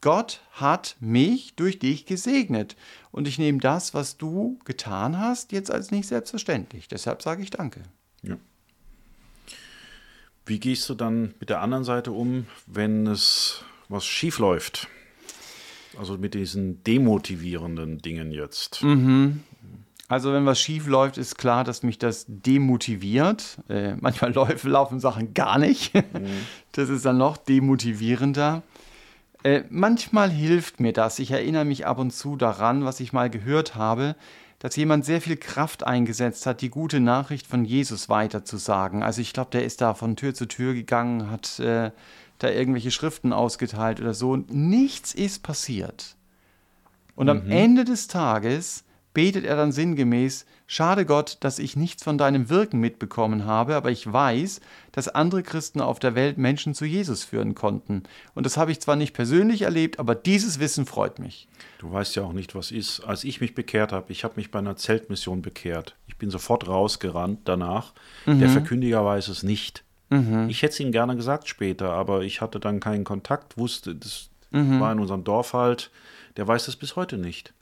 Gott 0.01 0.41
hat 0.51 0.95
mich 0.99 1.55
durch 1.55 1.77
dich 1.77 2.05
gesegnet. 2.05 2.75
Und 3.11 3.27
ich 3.27 3.37
nehme 3.37 3.59
das, 3.59 3.93
was 3.93 4.17
du 4.17 4.57
getan 4.63 5.19
hast, 5.19 5.51
jetzt 5.51 5.71
als 5.71 5.91
nicht 5.91 6.07
selbstverständlich. 6.07 6.87
Deshalb 6.87 7.21
sage 7.21 7.43
ich 7.43 7.49
Danke. 7.49 7.83
Ja. 8.21 8.37
Wie 10.45 10.59
gehst 10.59 10.89
du 10.89 10.95
dann 10.95 11.35
mit 11.39 11.49
der 11.49 11.61
anderen 11.61 11.83
Seite 11.83 12.11
um, 12.11 12.47
wenn 12.65 13.07
es 13.07 13.63
was 13.87 14.05
schief 14.05 14.39
läuft? 14.39 14.87
Also 15.99 16.17
mit 16.17 16.33
diesen 16.33 16.81
demotivierenden 16.85 17.97
Dingen 17.97 18.31
jetzt. 18.31 18.81
Mhm. 18.83 19.41
Also 20.07 20.31
wenn 20.31 20.45
was 20.45 20.57
schief 20.57 20.87
läuft, 20.87 21.17
ist 21.17 21.37
klar, 21.37 21.65
dass 21.65 21.83
mich 21.83 21.99
das 21.99 22.25
demotiviert. 22.29 23.57
Äh, 23.67 23.95
manchmal 23.99 24.31
laufen, 24.33 24.71
laufen 24.71 24.99
Sachen 25.01 25.33
gar 25.33 25.59
nicht. 25.59 25.93
Mhm. 25.93 26.01
Das 26.71 26.87
ist 26.87 27.05
dann 27.05 27.17
noch 27.17 27.35
demotivierender. 27.35 28.63
Äh, 29.43 29.63
manchmal 29.69 30.29
hilft 30.31 30.79
mir 30.79 30.93
das. 30.93 31.19
Ich 31.19 31.31
erinnere 31.31 31.65
mich 31.65 31.85
ab 31.85 31.99
und 31.99 32.11
zu 32.11 32.37
daran, 32.37 32.85
was 32.85 33.01
ich 33.01 33.11
mal 33.11 33.29
gehört 33.29 33.75
habe, 33.75 34.15
dass 34.59 34.77
jemand 34.77 35.03
sehr 35.03 35.19
viel 35.19 35.35
Kraft 35.35 35.85
eingesetzt 35.85 36.45
hat, 36.45 36.61
die 36.61 36.69
gute 36.69 37.01
Nachricht 37.01 37.45
von 37.45 37.65
Jesus 37.65 38.07
weiterzusagen. 38.07 39.03
Also 39.03 39.19
ich 39.19 39.33
glaube, 39.33 39.51
der 39.51 39.65
ist 39.65 39.81
da 39.81 39.93
von 39.93 40.15
Tür 40.15 40.33
zu 40.33 40.47
Tür 40.47 40.73
gegangen, 40.73 41.29
hat 41.29 41.59
äh, 41.59 41.91
da 42.39 42.49
irgendwelche 42.49 42.91
Schriften 42.91 43.33
ausgeteilt 43.33 43.99
oder 43.99 44.13
so. 44.13 44.37
Nichts 44.37 45.13
ist 45.13 45.43
passiert. 45.43 46.15
Und 47.15 47.25
mhm. 47.25 47.29
am 47.29 47.51
Ende 47.51 47.85
des 47.85 48.07
Tages 48.07 48.83
betet 49.13 49.43
er 49.43 49.55
dann 49.55 49.71
sinngemäß, 49.71 50.45
schade 50.67 51.05
Gott, 51.05 51.37
dass 51.41 51.59
ich 51.59 51.75
nichts 51.75 52.03
von 52.03 52.17
deinem 52.17 52.49
Wirken 52.49 52.79
mitbekommen 52.79 53.45
habe, 53.45 53.75
aber 53.75 53.91
ich 53.91 54.11
weiß, 54.11 54.61
dass 54.91 55.07
andere 55.07 55.43
Christen 55.43 55.81
auf 55.81 55.99
der 55.99 56.15
Welt 56.15 56.37
Menschen 56.37 56.73
zu 56.73 56.85
Jesus 56.85 57.23
führen 57.23 57.55
konnten. 57.55 58.03
Und 58.35 58.45
das 58.45 58.55
habe 58.55 58.71
ich 58.71 58.79
zwar 58.79 58.95
nicht 58.95 59.13
persönlich 59.13 59.63
erlebt, 59.63 59.99
aber 59.99 60.15
dieses 60.15 60.59
Wissen 60.59 60.85
freut 60.85 61.19
mich. 61.19 61.47
Du 61.79 61.91
weißt 61.91 62.15
ja 62.15 62.23
auch 62.23 62.33
nicht, 62.33 62.55
was 62.55 62.71
ist. 62.71 63.01
Als 63.01 63.23
ich 63.23 63.41
mich 63.41 63.55
bekehrt 63.55 63.91
habe, 63.91 64.11
ich 64.11 64.23
habe 64.23 64.35
mich 64.37 64.51
bei 64.51 64.59
einer 64.59 64.77
Zeltmission 64.77 65.41
bekehrt. 65.41 65.95
Ich 66.07 66.17
bin 66.17 66.29
sofort 66.29 66.67
rausgerannt 66.67 67.41
danach. 67.45 67.93
Mhm. 68.25 68.39
Der 68.39 68.49
Verkündiger 68.49 69.03
weiß 69.03 69.27
es 69.27 69.43
nicht. 69.43 69.83
Mhm. 70.09 70.49
Ich 70.49 70.61
hätte 70.61 70.73
es 70.73 70.79
Ihnen 70.79 70.91
gerne 70.91 71.15
gesagt 71.15 71.47
später, 71.47 71.91
aber 71.91 72.21
ich 72.21 72.41
hatte 72.41 72.59
dann 72.59 72.79
keinen 72.79 73.03
Kontakt, 73.03 73.57
wusste, 73.57 73.95
das 73.95 74.29
mhm. 74.51 74.79
war 74.79 74.91
in 74.91 74.99
unserem 74.99 75.23
Dorf 75.23 75.53
halt, 75.53 75.91
der 76.37 76.47
weiß 76.47 76.67
es 76.67 76.75
bis 76.75 76.95
heute 76.95 77.17
nicht. 77.17 77.53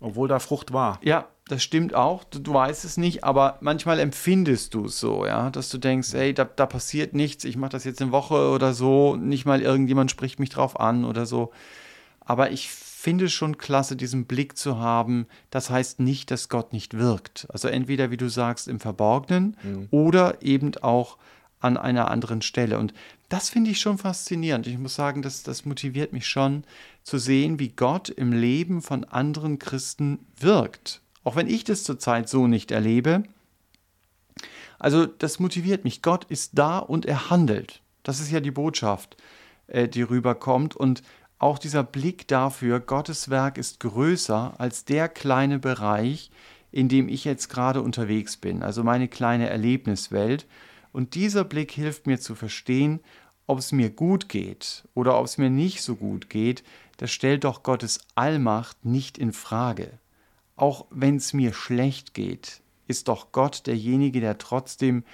Obwohl 0.00 0.28
da 0.28 0.38
Frucht 0.38 0.72
war. 0.72 1.00
Ja, 1.02 1.26
das 1.48 1.62
stimmt 1.62 1.94
auch. 1.94 2.24
Du, 2.24 2.38
du 2.38 2.52
weißt 2.52 2.84
es 2.84 2.96
nicht, 2.96 3.24
aber 3.24 3.56
manchmal 3.60 3.98
empfindest 3.98 4.74
du 4.74 4.86
es 4.86 5.00
so, 5.00 5.24
ja, 5.26 5.50
dass 5.50 5.70
du 5.70 5.78
denkst, 5.78 6.12
ey, 6.14 6.34
da, 6.34 6.44
da 6.44 6.66
passiert 6.66 7.14
nichts, 7.14 7.44
ich 7.44 7.56
mache 7.56 7.70
das 7.70 7.84
jetzt 7.84 8.02
eine 8.02 8.12
Woche 8.12 8.50
oder 8.50 8.74
so, 8.74 9.16
nicht 9.16 9.46
mal 9.46 9.62
irgendjemand 9.62 10.10
spricht 10.10 10.38
mich 10.38 10.50
drauf 10.50 10.78
an 10.78 11.04
oder 11.04 11.24
so. 11.24 11.52
Aber 12.20 12.50
ich 12.50 12.68
finde 12.68 13.26
es 13.26 13.32
schon 13.32 13.56
klasse, 13.56 13.94
diesen 13.94 14.26
Blick 14.26 14.58
zu 14.58 14.78
haben. 14.78 15.26
Das 15.50 15.70
heißt 15.70 16.00
nicht, 16.00 16.32
dass 16.32 16.48
Gott 16.48 16.72
nicht 16.72 16.98
wirkt. 16.98 17.46
Also 17.50 17.68
entweder, 17.68 18.10
wie 18.10 18.16
du 18.16 18.28
sagst, 18.28 18.66
im 18.66 18.80
Verborgenen 18.80 19.56
mhm. 19.62 19.86
oder 19.92 20.42
eben 20.42 20.72
auch 20.82 21.16
an 21.60 21.76
einer 21.76 22.10
anderen 22.10 22.42
Stelle. 22.42 22.78
Und 22.78 22.92
das 23.28 23.48
finde 23.48 23.70
ich 23.70 23.80
schon 23.80 23.98
faszinierend. 23.98 24.66
Ich 24.66 24.78
muss 24.78 24.94
sagen, 24.94 25.22
das, 25.22 25.42
das 25.42 25.64
motiviert 25.64 26.12
mich 26.12 26.26
schon 26.26 26.64
zu 27.02 27.18
sehen, 27.18 27.58
wie 27.58 27.70
Gott 27.70 28.08
im 28.08 28.32
Leben 28.32 28.82
von 28.82 29.04
anderen 29.04 29.58
Christen 29.58 30.26
wirkt. 30.38 31.00
Auch 31.24 31.36
wenn 31.36 31.48
ich 31.48 31.64
das 31.64 31.82
zurzeit 31.82 32.28
so 32.28 32.46
nicht 32.46 32.70
erlebe. 32.70 33.24
Also 34.78 35.06
das 35.06 35.40
motiviert 35.40 35.84
mich. 35.84 36.02
Gott 36.02 36.24
ist 36.24 36.52
da 36.54 36.78
und 36.78 37.06
er 37.06 37.30
handelt. 37.30 37.80
Das 38.02 38.20
ist 38.20 38.30
ja 38.30 38.40
die 38.40 38.50
Botschaft, 38.50 39.16
äh, 39.66 39.88
die 39.88 40.02
rüberkommt. 40.02 40.76
Und 40.76 41.02
auch 41.38 41.58
dieser 41.58 41.82
Blick 41.82 42.28
dafür, 42.28 42.80
Gottes 42.80 43.28
Werk 43.28 43.58
ist 43.58 43.80
größer 43.80 44.54
als 44.58 44.84
der 44.84 45.08
kleine 45.08 45.58
Bereich, 45.58 46.30
in 46.70 46.88
dem 46.88 47.08
ich 47.08 47.24
jetzt 47.24 47.48
gerade 47.48 47.82
unterwegs 47.82 48.36
bin. 48.36 48.62
Also 48.62 48.84
meine 48.84 49.08
kleine 49.08 49.48
Erlebniswelt. 49.48 50.46
Und 50.96 51.14
dieser 51.14 51.44
Blick 51.44 51.72
hilft 51.72 52.06
mir 52.06 52.18
zu 52.18 52.34
verstehen, 52.34 53.00
ob 53.46 53.58
es 53.58 53.70
mir 53.70 53.90
gut 53.90 54.30
geht 54.30 54.84
oder 54.94 55.18
ob 55.18 55.26
es 55.26 55.36
mir 55.36 55.50
nicht 55.50 55.82
so 55.82 55.94
gut 55.94 56.30
geht, 56.30 56.64
das 56.96 57.10
stellt 57.10 57.44
doch 57.44 57.62
Gottes 57.62 58.00
Allmacht 58.14 58.82
nicht 58.82 59.18
in 59.18 59.34
Frage. 59.34 59.98
Auch 60.56 60.86
wenn 60.88 61.16
es 61.16 61.34
mir 61.34 61.52
schlecht 61.52 62.14
geht, 62.14 62.62
ist 62.88 63.08
doch 63.08 63.30
Gott 63.30 63.66
derjenige, 63.66 64.22
der 64.22 64.38
trotzdem 64.38 65.04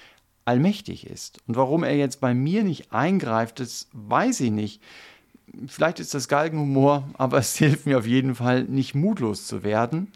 allmächtig 0.45 1.05
ist. 1.05 1.39
Und 1.47 1.57
warum 1.57 1.83
er 1.83 1.97
jetzt 1.97 2.21
bei 2.21 2.33
mir 2.33 2.63
nicht 2.63 2.93
eingreift, 2.93 3.59
das 3.59 3.89
weiß 3.91 4.39
ich 4.39 4.51
nicht. 4.51 4.81
Vielleicht 5.67 5.99
ist 5.99 6.13
das 6.13 6.29
Galgenhumor, 6.29 7.09
aber 7.15 7.39
es 7.39 7.57
hilft 7.57 7.87
mir 7.87 7.97
auf 7.97 8.07
jeden 8.07 8.35
Fall 8.35 8.63
nicht 8.63 8.95
mutlos 8.95 9.47
zu 9.47 9.63
werden. 9.63 10.13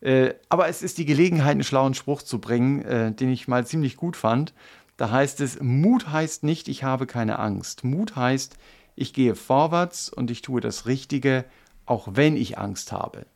Äh, 0.00 0.32
aber 0.48 0.68
es 0.68 0.82
ist 0.82 0.96
die 0.96 1.04
Gelegenheit, 1.04 1.52
einen 1.52 1.64
schlauen 1.64 1.92
Spruch 1.92 2.22
zu 2.22 2.38
bringen, 2.38 2.82
äh, 2.82 3.12
den 3.12 3.28
ich 3.28 3.46
mal 3.46 3.66
ziemlich 3.66 3.98
gut 3.98 4.16
fand. 4.16 4.54
Da 4.96 5.10
heißt 5.10 5.40
es, 5.40 5.60
Mut 5.60 6.08
heißt 6.08 6.42
nicht, 6.42 6.68
ich 6.68 6.84
habe 6.84 7.06
keine 7.06 7.38
Angst. 7.38 7.84
Mut 7.84 8.16
heißt, 8.16 8.56
ich 8.94 9.12
gehe 9.12 9.34
vorwärts 9.34 10.08
und 10.08 10.30
ich 10.30 10.42
tue 10.42 10.60
das 10.60 10.86
Richtige, 10.86 11.44
auch 11.84 12.08
wenn 12.12 12.36
ich 12.36 12.58
Angst 12.58 12.92
habe. 12.92 13.26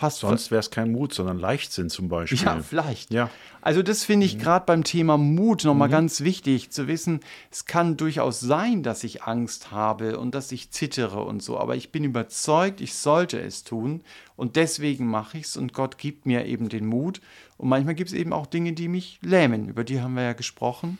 Passt 0.00 0.20
Sonst 0.20 0.50
wäre 0.50 0.60
es 0.60 0.70
kein 0.70 0.92
Mut, 0.92 1.12
sondern 1.12 1.38
Leichtsinn 1.38 1.90
zum 1.90 2.08
Beispiel. 2.08 2.38
Ja, 2.38 2.62
vielleicht. 2.62 3.12
Ja. 3.12 3.28
Also 3.60 3.82
das 3.82 4.02
finde 4.02 4.24
ich 4.24 4.36
mhm. 4.36 4.40
gerade 4.40 4.64
beim 4.64 4.82
Thema 4.82 5.18
Mut 5.18 5.62
nochmal 5.66 5.88
mhm. 5.88 5.92
ganz 5.92 6.22
wichtig 6.22 6.70
zu 6.70 6.88
wissen. 6.88 7.20
Es 7.50 7.66
kann 7.66 7.98
durchaus 7.98 8.40
sein, 8.40 8.82
dass 8.82 9.04
ich 9.04 9.24
Angst 9.24 9.72
habe 9.72 10.18
und 10.18 10.34
dass 10.34 10.52
ich 10.52 10.70
zittere 10.70 11.22
und 11.22 11.42
so, 11.42 11.58
aber 11.58 11.76
ich 11.76 11.92
bin 11.92 12.02
überzeugt, 12.04 12.80
ich 12.80 12.94
sollte 12.94 13.38
es 13.42 13.62
tun 13.62 14.00
und 14.36 14.56
deswegen 14.56 15.06
mache 15.06 15.36
ich 15.36 15.44
es 15.44 15.58
und 15.58 15.74
Gott 15.74 15.98
gibt 15.98 16.24
mir 16.24 16.46
eben 16.46 16.70
den 16.70 16.86
Mut. 16.86 17.20
Und 17.58 17.68
manchmal 17.68 17.94
gibt 17.94 18.08
es 18.08 18.16
eben 18.16 18.32
auch 18.32 18.46
Dinge, 18.46 18.72
die 18.72 18.88
mich 18.88 19.18
lähmen. 19.20 19.68
Über 19.68 19.84
die 19.84 20.00
haben 20.00 20.14
wir 20.14 20.22
ja 20.22 20.32
gesprochen. 20.32 20.96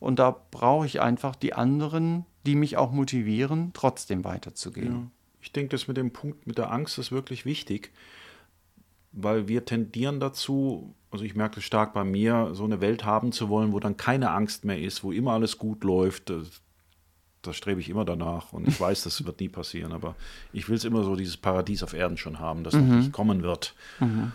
Und 0.00 0.18
da 0.18 0.34
brauche 0.50 0.86
ich 0.86 1.00
einfach 1.00 1.36
die 1.36 1.52
anderen, 1.52 2.26
die 2.46 2.56
mich 2.56 2.76
auch 2.76 2.90
motivieren, 2.90 3.70
trotzdem 3.74 4.24
weiterzugehen. 4.24 4.92
Ja. 4.92 5.06
Ich 5.40 5.52
denke, 5.52 5.68
das 5.68 5.86
mit 5.86 5.96
dem 5.96 6.10
Punkt 6.10 6.48
mit 6.48 6.58
der 6.58 6.72
Angst 6.72 6.98
ist 6.98 7.12
wirklich 7.12 7.44
wichtig 7.44 7.92
weil 9.12 9.48
wir 9.48 9.64
tendieren 9.64 10.20
dazu, 10.20 10.94
also 11.10 11.24
ich 11.24 11.34
merke 11.34 11.60
es 11.60 11.64
stark 11.64 11.92
bei 11.92 12.04
mir, 12.04 12.50
so 12.52 12.64
eine 12.64 12.80
Welt 12.80 13.04
haben 13.04 13.32
zu 13.32 13.48
wollen, 13.48 13.72
wo 13.72 13.80
dann 13.80 13.96
keine 13.96 14.30
Angst 14.30 14.64
mehr 14.64 14.80
ist, 14.80 15.02
wo 15.02 15.12
immer 15.12 15.32
alles 15.32 15.58
gut 15.58 15.84
läuft. 15.84 16.32
Da 17.42 17.52
strebe 17.52 17.80
ich 17.80 17.88
immer 17.88 18.04
danach 18.04 18.52
und 18.52 18.68
ich 18.68 18.78
weiß, 18.80 19.02
das 19.04 19.24
wird 19.24 19.40
nie 19.40 19.48
passieren, 19.48 19.92
aber 19.92 20.14
ich 20.52 20.68
will 20.68 20.76
es 20.76 20.84
immer 20.84 21.04
so, 21.04 21.16
dieses 21.16 21.36
Paradies 21.36 21.82
auf 21.82 21.94
Erden 21.94 22.18
schon 22.18 22.38
haben, 22.38 22.64
das 22.64 22.74
mhm. 22.74 22.88
noch 22.88 22.96
nicht 22.96 23.12
kommen 23.12 23.42
wird. 23.42 23.74
Mhm. 23.98 24.32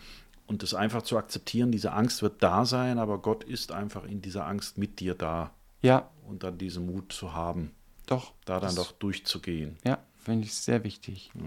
Und 0.47 0.61
das 0.63 0.73
einfach 0.73 1.01
zu 1.01 1.17
akzeptieren, 1.17 1.71
diese 1.71 1.93
Angst 1.93 2.21
wird 2.21 2.43
da 2.43 2.65
sein, 2.65 2.99
aber 2.99 3.19
Gott 3.19 3.43
ist 3.43 3.71
einfach 3.71 4.05
in 4.05 4.21
dieser 4.21 4.45
Angst 4.45 4.77
mit 4.77 4.99
dir 4.99 5.15
da. 5.15 5.51
Ja. 5.81 6.09
Und 6.27 6.43
dann 6.43 6.57
diesen 6.57 6.85
Mut 6.85 7.13
zu 7.13 7.33
haben. 7.33 7.71
Doch. 8.05 8.33
Da 8.45 8.59
dann 8.59 8.75
doch 8.75 8.91
durchzugehen. 8.91 9.77
Ja, 9.83 9.99
finde 10.17 10.45
ich 10.45 10.53
sehr 10.53 10.83
wichtig. 10.83 11.31
Ja. 11.33 11.41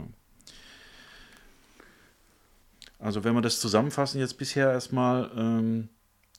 Also 2.98 3.22
wenn 3.24 3.34
wir 3.34 3.42
das 3.42 3.60
zusammenfassen 3.60 4.18
jetzt 4.18 4.38
bisher 4.38 4.70
erstmal, 4.72 5.30
ähm, 5.36 5.88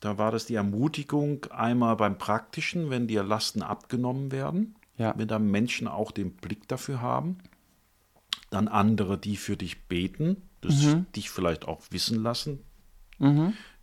Da 0.02 0.16
war 0.16 0.32
das 0.32 0.46
die 0.46 0.54
Ermutigung 0.54 1.44
einmal 1.50 1.94
beim 1.94 2.16
Praktischen, 2.16 2.88
wenn 2.88 3.06
dir 3.06 3.22
Lasten 3.22 3.60
abgenommen 3.62 4.32
werden, 4.32 4.74
Ja. 4.96 5.12
wenn 5.14 5.28
da 5.28 5.38
Menschen 5.38 5.88
auch 5.88 6.10
den 6.10 6.32
Blick 6.32 6.66
dafür 6.68 7.02
haben. 7.02 7.36
Dann 8.48 8.66
andere, 8.66 9.18
die 9.18 9.36
für 9.36 9.58
dich 9.58 9.88
beten, 9.88 10.38
das 10.62 10.96
dich 11.14 11.28
vielleicht 11.28 11.68
auch 11.68 11.82
wissen 11.90 12.22
lassen. 12.22 12.60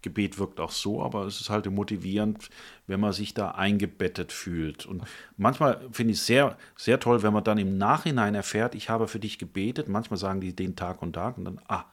Gebet 0.01 0.39
wirkt 0.39 0.59
auch 0.59 0.71
so, 0.71 1.03
aber 1.03 1.25
es 1.25 1.39
ist 1.39 1.51
halt 1.51 1.69
motivierend, 1.69 2.49
wenn 2.87 2.99
man 2.99 3.13
sich 3.13 3.35
da 3.35 3.51
eingebettet 3.51 4.31
fühlt. 4.31 4.87
Und 4.87 5.03
manchmal 5.37 5.87
finde 5.91 6.13
ich 6.13 6.19
es 6.19 6.25
sehr, 6.25 6.57
sehr 6.75 6.99
toll, 6.99 7.21
wenn 7.21 7.33
man 7.33 7.43
dann 7.43 7.59
im 7.59 7.77
Nachhinein 7.77 8.33
erfährt, 8.33 8.73
ich 8.73 8.89
habe 8.89 9.07
für 9.07 9.19
dich 9.19 9.37
gebetet. 9.37 9.87
Manchmal 9.87 10.17
sagen 10.17 10.41
die 10.41 10.55
den 10.55 10.75
Tag 10.75 11.03
und 11.03 11.13
Tag 11.13 11.37
und 11.37 11.45
dann, 11.45 11.61
ah, 11.67 11.85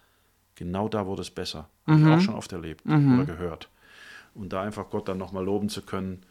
genau 0.55 0.89
da 0.89 1.07
wurde 1.07 1.23
es 1.23 1.31
besser. 1.31 1.69
Habe 1.87 2.01
ich 2.01 2.07
auch 2.07 2.21
schon 2.21 2.35
oft 2.35 2.53
erlebt 2.53 2.85
oder 2.87 3.25
gehört. 3.25 3.69
Und 4.35 4.53
da 4.53 4.63
einfach 4.63 4.91
Gott 4.91 5.09
dann 5.09 5.19
nochmal 5.19 5.45
loben 5.45 5.69
zu 5.69 5.83
können, 5.83 6.23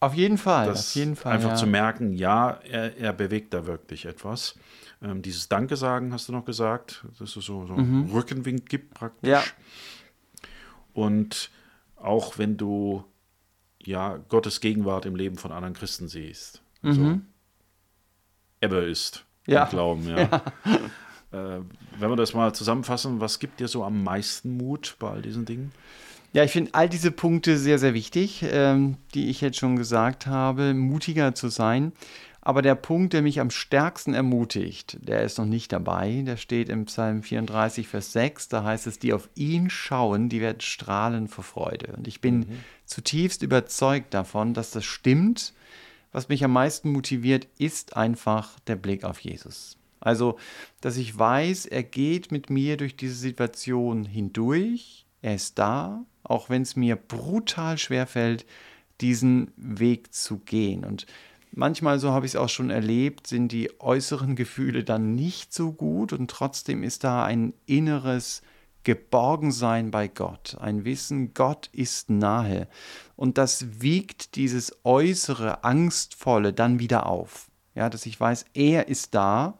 Auf 0.00 0.14
jeden 0.14 0.38
Fall, 0.38 0.70
auf 0.70 0.94
jeden 0.94 1.16
Fall. 1.16 1.32
einfach 1.34 1.50
ja. 1.50 1.54
zu 1.56 1.66
merken, 1.66 2.12
ja, 2.12 2.50
er, 2.68 2.96
er 2.98 3.12
bewegt 3.12 3.52
da 3.54 3.66
wirklich 3.66 4.04
etwas. 4.06 4.54
Ähm, 5.02 5.22
dieses 5.22 5.48
Danke 5.48 5.76
sagen, 5.76 6.12
hast 6.12 6.28
du 6.28 6.32
noch 6.32 6.44
gesagt, 6.44 7.04
dass 7.18 7.36
es 7.36 7.44
so, 7.44 7.66
so 7.66 7.74
einen 7.74 8.10
Rückenwind 8.10 8.68
gibt 8.68 8.92
praktisch. 8.94 9.28
Mhm. 9.28 9.32
Ja. 9.32 9.42
Und 10.92 11.50
auch 11.96 12.38
wenn 12.38 12.56
du 12.56 13.04
ja 13.82 14.18
Gottes 14.28 14.60
Gegenwart 14.60 15.06
im 15.06 15.16
Leben 15.16 15.36
von 15.38 15.52
anderen 15.52 15.74
Christen 15.74 16.08
siehst. 16.08 16.62
Also, 16.82 17.18
Ebbe 18.60 18.76
ist 18.76 19.24
Mhm. 19.46 19.52
Ja. 19.54 19.64
im 19.64 19.70
Glauben, 19.70 20.08
ja. 20.08 20.42
Äh, 20.64 20.78
wenn 21.30 22.10
wir 22.10 22.16
das 22.16 22.34
mal 22.34 22.52
zusammenfassen, 22.54 23.20
was 23.20 23.38
gibt 23.38 23.60
dir 23.60 23.68
so 23.68 23.84
am 23.84 24.02
meisten 24.02 24.56
Mut 24.56 24.96
bei 24.98 25.10
all 25.10 25.22
diesen 25.22 25.44
Dingen? 25.44 25.72
Ja, 26.32 26.44
ich 26.44 26.52
finde 26.52 26.74
all 26.74 26.88
diese 26.88 27.10
Punkte 27.10 27.58
sehr, 27.58 27.78
sehr 27.78 27.92
wichtig, 27.92 28.44
ähm, 28.48 28.96
die 29.14 29.30
ich 29.30 29.40
jetzt 29.40 29.58
schon 29.58 29.74
gesagt 29.74 30.28
habe, 30.28 30.74
mutiger 30.74 31.34
zu 31.34 31.48
sein. 31.48 31.92
Aber 32.42 32.62
der 32.62 32.74
Punkt, 32.74 33.12
der 33.12 33.22
mich 33.22 33.40
am 33.40 33.50
stärksten 33.50 34.14
ermutigt, 34.14 34.96
der 35.02 35.22
ist 35.22 35.38
noch 35.38 35.44
nicht 35.44 35.72
dabei. 35.72 36.22
Der 36.24 36.36
steht 36.36 36.68
im 36.68 36.86
Psalm 36.86 37.22
34, 37.22 37.86
Vers 37.86 38.12
6. 38.12 38.48
Da 38.48 38.64
heißt 38.64 38.86
es, 38.86 38.98
die 38.98 39.12
auf 39.12 39.28
ihn 39.34 39.68
schauen, 39.68 40.28
die 40.28 40.40
werden 40.40 40.60
strahlen 40.60 41.28
vor 41.28 41.44
Freude. 41.44 41.94
Und 41.96 42.08
ich 42.08 42.20
bin 42.20 42.46
zutiefst 42.86 43.42
überzeugt 43.42 44.14
davon, 44.14 44.54
dass 44.54 44.70
das 44.70 44.84
stimmt. 44.84 45.52
Was 46.12 46.28
mich 46.28 46.42
am 46.42 46.52
meisten 46.52 46.92
motiviert, 46.92 47.46
ist 47.58 47.96
einfach 47.96 48.58
der 48.60 48.76
Blick 48.76 49.04
auf 49.04 49.20
Jesus. 49.20 49.76
Also, 50.00 50.38
dass 50.80 50.96
ich 50.96 51.16
weiß, 51.16 51.66
er 51.66 51.82
geht 51.82 52.32
mit 52.32 52.50
mir 52.50 52.76
durch 52.76 52.96
diese 52.96 53.14
Situation 53.14 54.04
hindurch, 54.04 55.06
er 55.22 55.34
ist 55.34 55.58
da, 55.58 56.04
auch 56.22 56.48
wenn 56.48 56.62
es 56.62 56.76
mir 56.76 56.96
brutal 56.96 57.76
schwer 57.78 58.06
fällt, 58.06 58.46
diesen 59.00 59.52
Weg 59.56 60.14
zu 60.14 60.38
gehen. 60.38 60.84
Und 60.84 61.06
manchmal, 61.52 61.98
so 61.98 62.10
habe 62.10 62.26
ich 62.26 62.32
es 62.32 62.36
auch 62.36 62.48
schon 62.48 62.70
erlebt, 62.70 63.26
sind 63.26 63.52
die 63.52 63.80
äußeren 63.80 64.36
Gefühle 64.36 64.84
dann 64.84 65.14
nicht 65.14 65.52
so 65.52 65.72
gut 65.72 66.12
und 66.12 66.30
trotzdem 66.30 66.82
ist 66.82 67.04
da 67.04 67.24
ein 67.24 67.52
inneres 67.66 68.42
Geborgensein 68.82 69.90
bei 69.90 70.08
Gott, 70.08 70.56
ein 70.58 70.84
Wissen, 70.84 71.34
Gott 71.34 71.68
ist 71.72 72.08
nahe. 72.08 72.66
Und 73.14 73.36
das 73.36 73.82
wiegt 73.82 74.36
dieses 74.36 74.74
äußere, 74.84 75.64
angstvolle 75.64 76.54
dann 76.54 76.78
wieder 76.78 77.06
auf. 77.06 77.50
Ja, 77.74 77.90
dass 77.90 78.06
ich 78.06 78.18
weiß, 78.18 78.46
er 78.54 78.88
ist 78.88 79.14
da. 79.14 79.58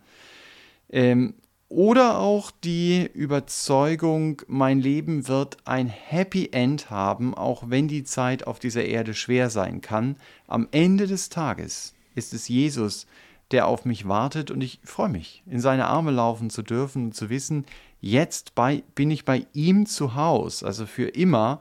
Ähm, 0.91 1.35
oder 1.69 2.19
auch 2.19 2.51
die 2.51 3.09
Überzeugung, 3.15 4.43
mein 4.49 4.81
Leben 4.81 5.29
wird 5.29 5.59
ein 5.65 5.87
Happy 5.87 6.49
End 6.51 6.91
haben, 6.91 7.33
auch 7.33 7.63
wenn 7.69 7.87
die 7.87 8.03
Zeit 8.03 8.45
auf 8.45 8.59
dieser 8.59 8.85
Erde 8.85 9.15
schwer 9.15 9.51
sein 9.51 9.81
kann. 9.81 10.17
Am 10.49 10.67
Ende 10.73 11.07
des 11.07 11.29
Tages 11.29 11.95
ist 12.17 12.35
es 12.35 12.49
Jesus, 12.49 13.07
der 13.53 13.69
auf 13.69 13.85
mich 13.85 14.09
wartet 14.09 14.51
und 14.51 14.63
ich 14.63 14.81
freue 14.83 15.11
mich, 15.11 15.45
in 15.47 15.61
seine 15.61 15.87
Arme 15.87 16.11
laufen 16.11 16.51
zu 16.51 16.63
dürfen 16.63 17.07
und 17.07 17.15
zu 17.15 17.31
wissen, 17.31 17.65
jetzt 18.01 18.57
bei, 18.57 18.83
bin 18.97 19.13
ich 19.13 19.25
bei 19.25 19.47
ihm 19.53 19.87
zu 19.87 20.17
Haus, 20.17 20.65
also 20.65 20.87
für 20.87 21.09
immer. 21.09 21.61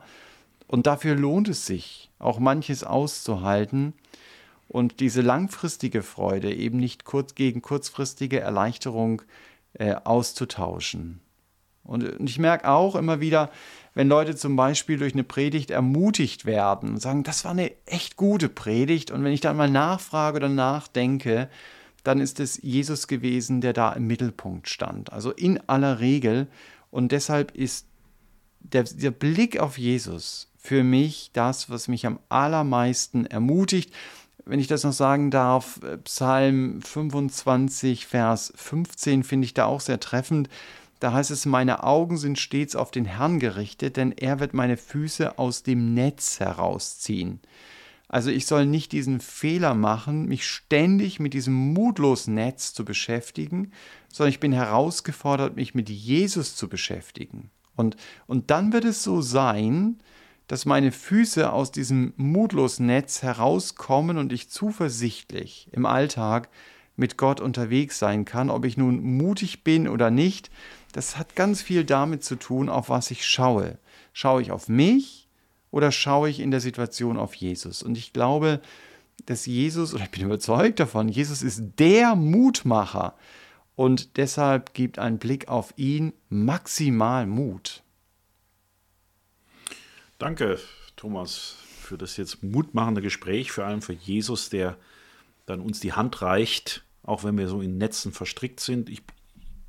Und 0.66 0.88
dafür 0.88 1.14
lohnt 1.14 1.48
es 1.48 1.66
sich, 1.66 2.10
auch 2.18 2.40
manches 2.40 2.82
auszuhalten 2.82 3.92
und 4.70 5.00
diese 5.00 5.20
langfristige 5.20 6.00
Freude 6.00 6.54
eben 6.54 6.78
nicht 6.78 7.04
kurz 7.04 7.34
gegen 7.34 7.60
kurzfristige 7.60 8.38
Erleichterung 8.38 9.22
äh, 9.72 9.96
auszutauschen. 10.04 11.20
Und, 11.82 12.04
ich 12.20 12.38
merke 12.38 12.68
auch 12.68 12.94
immer 12.94 13.18
wieder, 13.18 13.50
wenn 13.94 14.06
Leute 14.06 14.36
zum 14.36 14.54
Beispiel 14.54 14.96
durch 14.96 15.12
eine 15.12 15.24
Predigt 15.24 15.72
ermutigt 15.72 16.46
werden 16.46 16.90
und 16.90 17.00
sagen, 17.00 17.24
das 17.24 17.44
war 17.44 17.50
eine 17.50 17.72
echt 17.84 18.14
gute 18.14 18.48
Predigt, 18.48 19.10
und 19.10 19.24
wenn 19.24 19.32
ich 19.32 19.40
dann 19.40 19.56
mal 19.56 19.68
nachfrage 19.68 20.36
oder 20.36 20.48
nachdenke, 20.48 21.50
dann 22.04 22.20
ist 22.20 22.38
es 22.38 22.62
Jesus 22.62 23.08
gewesen, 23.08 23.60
der 23.60 23.72
da 23.72 23.92
im 23.92 24.06
Mittelpunkt 24.06 24.68
stand. 24.68 25.12
Also 25.12 25.32
in 25.32 25.58
aller 25.68 25.98
Regel. 25.98 26.46
Und 26.92 27.10
deshalb 27.10 27.56
ist 27.56 27.88
der, 28.60 28.84
der 28.84 29.10
Blick 29.10 29.58
auf 29.58 29.78
Jesus 29.78 30.52
für 30.56 30.84
mich 30.84 31.30
das, 31.32 31.70
was 31.70 31.88
mich 31.88 32.06
am 32.06 32.20
allermeisten 32.28 33.26
ermutigt. 33.26 33.92
Wenn 34.50 34.58
ich 34.58 34.66
das 34.66 34.82
noch 34.82 34.92
sagen 34.92 35.30
darf, 35.30 35.78
äh, 35.84 35.96
Psalm 35.98 36.82
25, 36.82 38.06
Vers 38.06 38.52
15 38.56 39.22
finde 39.22 39.44
ich 39.44 39.54
da 39.54 39.66
auch 39.66 39.80
sehr 39.80 40.00
treffend. 40.00 40.48
Da 40.98 41.12
heißt 41.12 41.30
es, 41.30 41.46
meine 41.46 41.84
Augen 41.84 42.16
sind 42.16 42.36
stets 42.36 42.74
auf 42.74 42.90
den 42.90 43.04
Herrn 43.04 43.38
gerichtet, 43.38 43.96
denn 43.96 44.10
er 44.10 44.40
wird 44.40 44.52
meine 44.52 44.76
Füße 44.76 45.38
aus 45.38 45.62
dem 45.62 45.94
Netz 45.94 46.40
herausziehen. 46.40 47.38
Also 48.08 48.30
ich 48.30 48.44
soll 48.46 48.66
nicht 48.66 48.90
diesen 48.90 49.20
Fehler 49.20 49.74
machen, 49.74 50.26
mich 50.26 50.44
ständig 50.44 51.20
mit 51.20 51.32
diesem 51.32 51.54
mutlosen 51.54 52.34
Netz 52.34 52.74
zu 52.74 52.84
beschäftigen, 52.84 53.70
sondern 54.12 54.32
ich 54.32 54.40
bin 54.40 54.52
herausgefordert, 54.52 55.54
mich 55.54 55.76
mit 55.76 55.88
Jesus 55.88 56.56
zu 56.56 56.68
beschäftigen. 56.68 57.52
Und, 57.76 57.94
und 58.26 58.50
dann 58.50 58.72
wird 58.72 58.84
es 58.84 59.04
so 59.04 59.22
sein, 59.22 60.00
dass 60.50 60.66
meine 60.66 60.90
Füße 60.90 61.52
aus 61.52 61.70
diesem 61.70 62.12
mutlosen 62.16 62.86
Netz 62.86 63.22
herauskommen 63.22 64.18
und 64.18 64.32
ich 64.32 64.50
zuversichtlich 64.50 65.68
im 65.70 65.86
Alltag 65.86 66.48
mit 66.96 67.16
Gott 67.16 67.40
unterwegs 67.40 68.00
sein 68.00 68.24
kann, 68.24 68.50
ob 68.50 68.64
ich 68.64 68.76
nun 68.76 69.00
mutig 69.00 69.62
bin 69.62 69.86
oder 69.86 70.10
nicht. 70.10 70.50
Das 70.90 71.16
hat 71.16 71.36
ganz 71.36 71.62
viel 71.62 71.84
damit 71.84 72.24
zu 72.24 72.34
tun, 72.34 72.68
auf 72.68 72.88
was 72.88 73.12
ich 73.12 73.24
schaue. 73.24 73.78
Schaue 74.12 74.42
ich 74.42 74.50
auf 74.50 74.68
mich 74.68 75.28
oder 75.70 75.92
schaue 75.92 76.28
ich 76.28 76.40
in 76.40 76.50
der 76.50 76.58
Situation 76.58 77.16
auf 77.16 77.34
Jesus? 77.34 77.84
Und 77.84 77.96
ich 77.96 78.12
glaube, 78.12 78.60
dass 79.26 79.46
Jesus, 79.46 79.94
oder 79.94 80.02
ich 80.02 80.10
bin 80.10 80.24
überzeugt 80.24 80.80
davon, 80.80 81.08
Jesus 81.08 81.42
ist 81.42 81.62
der 81.78 82.16
Mutmacher. 82.16 83.14
Und 83.76 84.16
deshalb 84.16 84.74
gibt 84.74 84.98
ein 84.98 85.18
Blick 85.18 85.46
auf 85.46 85.72
ihn 85.76 86.12
maximal 86.28 87.28
Mut. 87.28 87.84
Danke, 90.20 90.58
Thomas, 90.96 91.56
für 91.80 91.96
das 91.98 92.16
jetzt 92.16 92.42
mutmachende 92.44 93.02
Gespräch, 93.02 93.50
vor 93.52 93.64
allem 93.64 93.82
für 93.82 93.94
Jesus, 93.94 94.50
der 94.50 94.76
dann 95.46 95.60
uns 95.60 95.80
die 95.80 95.92
Hand 95.94 96.22
reicht, 96.22 96.84
auch 97.02 97.24
wenn 97.24 97.36
wir 97.38 97.48
so 97.48 97.60
in 97.62 97.78
Netzen 97.78 98.12
verstrickt 98.12 98.60
sind. 98.60 98.88
Ich, 98.90 99.02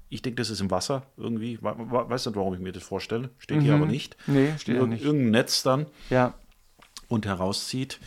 ich 0.10 0.22
denke, 0.22 0.36
das 0.42 0.50
ist 0.50 0.60
im 0.60 0.70
Wasser 0.70 1.08
irgendwie. 1.18 1.58
We- 1.62 1.76
we- 1.78 2.10
Weiß 2.10 2.26
nicht, 2.26 2.36
warum 2.36 2.54
ich 2.54 2.60
mir 2.60 2.74
das 2.74 2.84
vorstelle. 2.84 3.30
Steht 3.40 3.62
hier 3.62 3.74
aber 3.76 3.86
nicht. 3.86 4.18
Nee, 4.28 4.54
steht 4.60 4.76
Irg 4.76 4.90
nicht. 4.90 5.04
Irgendein 5.04 5.32
Netz 5.32 5.64
dann 5.64 5.86
Ja, 6.10 6.34
und 7.08 7.26
herauszieht. 7.26 8.00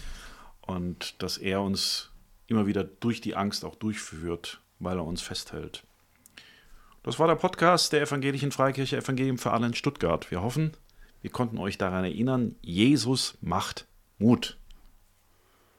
Und 0.61 1.21
dass 1.23 1.39
er 1.39 1.61
uns 1.63 2.11
immer 2.47 2.67
wieder 2.67 2.85
durch 2.85 3.21
die 3.23 3.35
Angst 3.37 3.65
auch 3.65 3.75
durchführt, 3.75 4.61
weil 4.79 4.99
er 4.99 5.05
uns 5.05 5.23
festhält. 5.23 5.83
Das 7.03 7.19
war 7.19 7.27
der 7.27 7.35
Podcast 7.37 7.93
der 7.93 8.03
Evangelischen 8.03 8.53
Freikirche 8.53 8.99
Evangelium 8.99 9.39
für 9.39 9.51
alle 9.53 9.67
in 9.67 9.75
Stuttgart. 9.75 10.31
Wir 10.31 10.41
hoffen, 10.43 10.73
wir 11.25 11.31
konnten 11.31 11.57
euch 11.57 11.79
daran 11.79 12.05
erinnern, 12.05 12.55
Jesus 12.61 13.39
macht 13.41 13.87
Mut. 14.19 14.59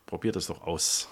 Probiert 0.07 0.35
es 0.37 0.47
doch 0.47 0.63
aus. 0.63 1.07